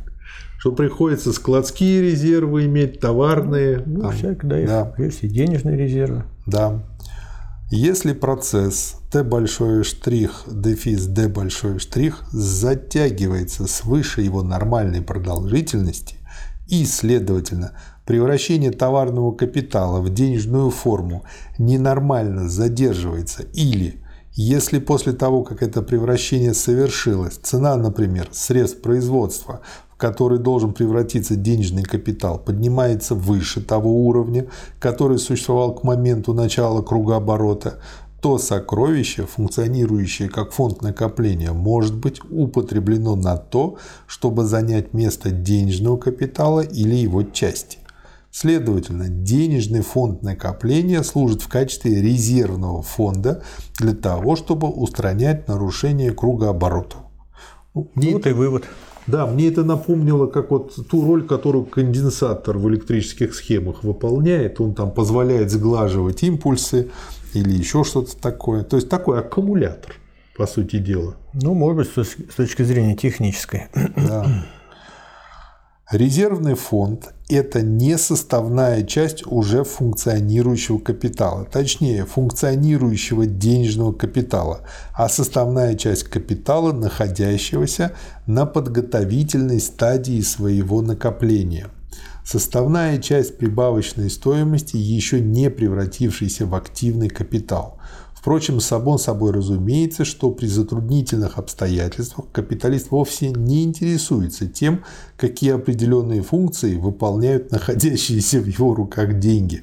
Что 0.63 0.71
приходится 0.71 1.33
складские 1.33 2.01
резервы 2.01 2.67
иметь, 2.67 3.01
товарные. 3.01 3.83
Ну, 3.85 3.99
там, 3.99 4.11
всякие, 4.13 4.65
да, 4.65 4.93
да. 4.95 5.03
есть 5.03 5.21
и 5.21 5.27
денежные 5.27 5.75
резервы. 5.75 6.23
Да. 6.45 6.81
Если 7.69 8.13
процесс 8.13 8.95
Т 9.11 9.25
большой 9.25 9.83
штрих, 9.83 10.45
дефис 10.49 11.05
D 11.07 11.27
большой 11.27 11.79
штрих 11.79 12.23
затягивается 12.31 13.67
свыше 13.67 14.21
его 14.21 14.41
нормальной 14.41 15.01
продолжительности 15.01 16.15
и, 16.69 16.85
следовательно, 16.85 17.73
превращение 18.05 18.71
товарного 18.71 19.33
капитала 19.33 19.99
в 19.99 20.13
денежную 20.13 20.69
форму 20.69 21.25
ненормально 21.57 22.47
задерживается 22.47 23.43
или 23.53 23.99
если 24.35 24.79
после 24.79 25.13
того, 25.13 25.43
как 25.43 25.61
это 25.61 25.83
превращение 25.83 26.55
совершилось, 26.55 27.35
цена, 27.35 27.75
например, 27.75 28.29
средств 28.31 28.81
производства 28.81 29.61
который 30.03 30.37
должен 30.37 30.73
превратиться 30.73 31.35
в 31.35 31.41
денежный 31.41 31.83
капитал, 31.83 32.37
поднимается 32.37 33.15
выше 33.15 33.61
того 33.61 34.05
уровня, 34.05 34.47
который 34.77 35.17
существовал 35.17 35.73
к 35.75 35.85
моменту 35.85 36.33
начала 36.33 36.81
кругооборота, 36.81 37.79
то 38.19 38.37
сокровище, 38.37 39.25
функционирующее 39.25 40.27
как 40.27 40.51
фонд 40.51 40.81
накопления, 40.81 41.53
может 41.53 41.95
быть 41.95 42.19
употреблено 42.29 43.15
на 43.15 43.37
то, 43.37 43.77
чтобы 44.05 44.43
занять 44.43 44.93
место 44.93 45.31
денежного 45.31 45.95
капитала 45.95 46.59
или 46.59 46.95
его 46.95 47.23
части. 47.23 47.77
Следовательно, 48.29 49.07
денежный 49.07 49.83
фонд 49.83 50.21
накопления 50.21 51.01
служит 51.03 51.41
в 51.41 51.47
качестве 51.47 52.01
резервного 52.01 52.81
фонда 52.81 53.41
для 53.79 53.93
того, 53.93 54.35
чтобы 54.35 54.67
устранять 54.67 55.47
нарушение 55.47 56.11
кругооборота. 56.11 56.97
Ну, 57.73 57.87
вот 57.95 58.27
и 58.27 58.33
вывод. 58.33 58.65
Да, 59.07 59.25
мне 59.27 59.47
это 59.49 59.63
напомнило, 59.63 60.27
как 60.27 60.51
вот 60.51 60.75
ту 60.89 61.05
роль, 61.05 61.25
которую 61.25 61.65
конденсатор 61.65 62.57
в 62.57 62.69
электрических 62.69 63.35
схемах 63.35 63.83
выполняет. 63.83 64.61
Он 64.61 64.73
там 64.73 64.91
позволяет 64.91 65.51
сглаживать 65.51 66.23
импульсы 66.23 66.89
или 67.33 67.51
еще 67.51 67.83
что-то 67.83 68.15
такое. 68.17 68.63
То 68.63 68.77
есть 68.77 68.89
такой 68.89 69.19
аккумулятор, 69.19 69.95
по 70.37 70.47
сути 70.47 70.77
дела. 70.77 71.15
Ну, 71.33 71.53
может 71.53 71.95
быть, 71.95 72.07
с 72.07 72.35
точки 72.35 72.63
зрения 72.63 72.95
технической. 72.95 73.63
Да. 73.95 74.45
Резервный 75.93 76.55
фонд– 76.55 77.13
это 77.29 77.61
не 77.61 77.99
составная 77.99 78.81
часть 78.81 79.27
уже 79.27 79.63
функционирующего 79.63 80.79
капитала, 80.79 81.45
точнее, 81.45 82.07
функционирующего 82.07 83.27
денежного 83.27 83.93
капитала, 83.93 84.61
а 84.95 85.07
составная 85.07 85.75
часть 85.75 86.05
капитала, 86.05 86.71
находящегося 86.71 87.91
на 88.25 88.47
подготовительной 88.47 89.59
стадии 89.59 90.21
своего 90.21 90.81
накопления. 90.81 91.67
Составная 92.25 92.97
часть 92.97 93.37
прибавочной 93.37 94.09
стоимости, 94.09 94.77
еще 94.77 95.19
не 95.19 95.51
превратившейся 95.51 96.47
в 96.47 96.55
активный 96.55 97.09
капитал– 97.09 97.77
Впрочем, 98.23 98.61
само 98.61 98.97
собой 98.97 99.33
разумеется, 99.33 100.05
что 100.05 100.31
при 100.31 100.45
затруднительных 100.45 101.37
обстоятельствах 101.37 102.27
капиталист 102.31 102.89
вовсе 102.89 103.31
не 103.31 103.65
интересуется 103.65 104.47
тем, 104.47 104.85
какие 105.17 105.51
определенные 105.51 106.21
функции 106.21 106.77
выполняют 106.77 107.51
находящиеся 107.51 108.39
в 108.39 108.45
его 108.45 108.75
руках 108.75 109.19
деньги, 109.19 109.59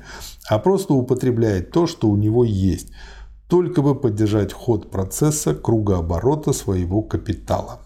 а 0.46 0.58
просто 0.58 0.92
употребляет 0.92 1.70
то, 1.70 1.86
что 1.86 2.10
у 2.10 2.16
него 2.16 2.44
есть, 2.44 2.88
только 3.48 3.80
бы 3.80 3.94
поддержать 3.94 4.52
ход 4.52 4.90
процесса 4.90 5.54
кругооборота 5.54 6.52
своего 6.52 7.00
капитала. 7.00 7.80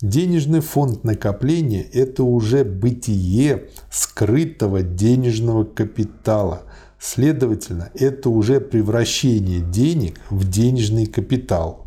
Денежный 0.00 0.60
фонд 0.60 1.04
накопления– 1.04 1.82
это 1.92 2.22
уже 2.22 2.64
бытие 2.64 3.68
скрытого 3.90 4.80
денежного 4.80 5.64
капитала– 5.64 6.62
Следовательно, 7.00 7.90
это 7.94 8.28
уже 8.28 8.60
превращение 8.60 9.60
денег 9.60 10.20
в 10.30 10.48
денежный 10.48 11.06
капитал. 11.06 11.86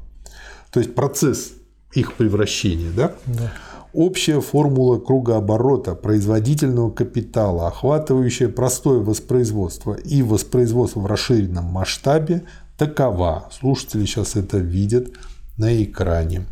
То 0.71 0.79
есть 0.79 0.95
процесс 0.95 1.51
их 1.93 2.13
превращения. 2.13 2.91
Да? 2.95 3.13
Да. 3.25 3.51
Общая 3.93 4.39
формула 4.39 4.99
кругооборота 4.99 5.95
производительного 5.95 6.91
капитала, 6.91 7.67
охватывающая 7.67 8.47
простое 8.47 8.99
воспроизводство 8.99 9.95
и 9.95 10.21
воспроизводство 10.21 11.01
в 11.01 11.05
расширенном 11.07 11.65
масштабе, 11.65 12.43
такова. 12.77 13.49
Слушатели 13.51 14.05
сейчас 14.05 14.37
это 14.37 14.59
видят 14.59 15.09
на 15.57 15.83
экране. 15.83 16.45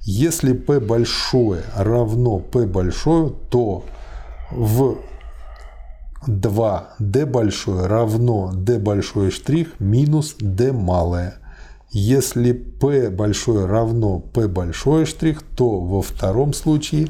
Если 0.00 0.54
P 0.54 0.80
большое 0.80 1.62
равно 1.76 2.40
P 2.40 2.66
большое, 2.66 3.32
то 3.48 3.84
в 4.50 4.98
2 6.26 6.88
d 6.98 7.26
большое 7.26 7.86
равно 7.86 8.52
d 8.54 8.78
большой 8.78 9.30
штрих 9.30 9.80
минус 9.80 10.36
d 10.38 10.72
малое. 10.72 11.34
Если 11.90 12.52
p 12.52 13.10
большое 13.10 13.66
равно 13.66 14.18
p 14.20 14.48
большой 14.48 15.04
штрих, 15.04 15.42
то 15.42 15.80
во 15.80 16.00
втором 16.00 16.52
случае 16.52 17.08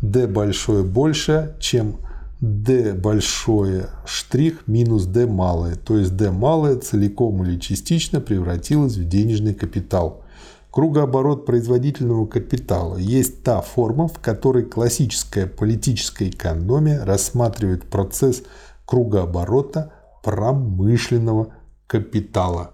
d 0.00 0.26
большое 0.26 0.84
больше, 0.84 1.54
чем 1.60 1.96
d 2.40 2.92
большое 2.92 3.88
штрих 4.06 4.66
минус 4.66 5.04
d 5.04 5.26
малое. 5.26 5.76
То 5.76 5.98
есть 5.98 6.16
d 6.16 6.30
малое 6.30 6.76
целиком 6.76 7.44
или 7.44 7.58
частично 7.58 8.20
превратилось 8.20 8.96
в 8.96 9.08
денежный 9.08 9.54
капитал. 9.54 10.21
Кругооборот 10.72 11.44
производительного 11.44 12.24
капитала 12.26 12.96
есть 12.96 13.42
та 13.42 13.60
форма, 13.60 14.08
в 14.08 14.18
которой 14.20 14.64
классическая 14.64 15.46
политическая 15.46 16.30
экономия 16.30 17.04
рассматривает 17.04 17.84
процесс 17.90 18.42
кругооборота 18.86 19.92
промышленного 20.22 21.54
капитала. 21.86 22.72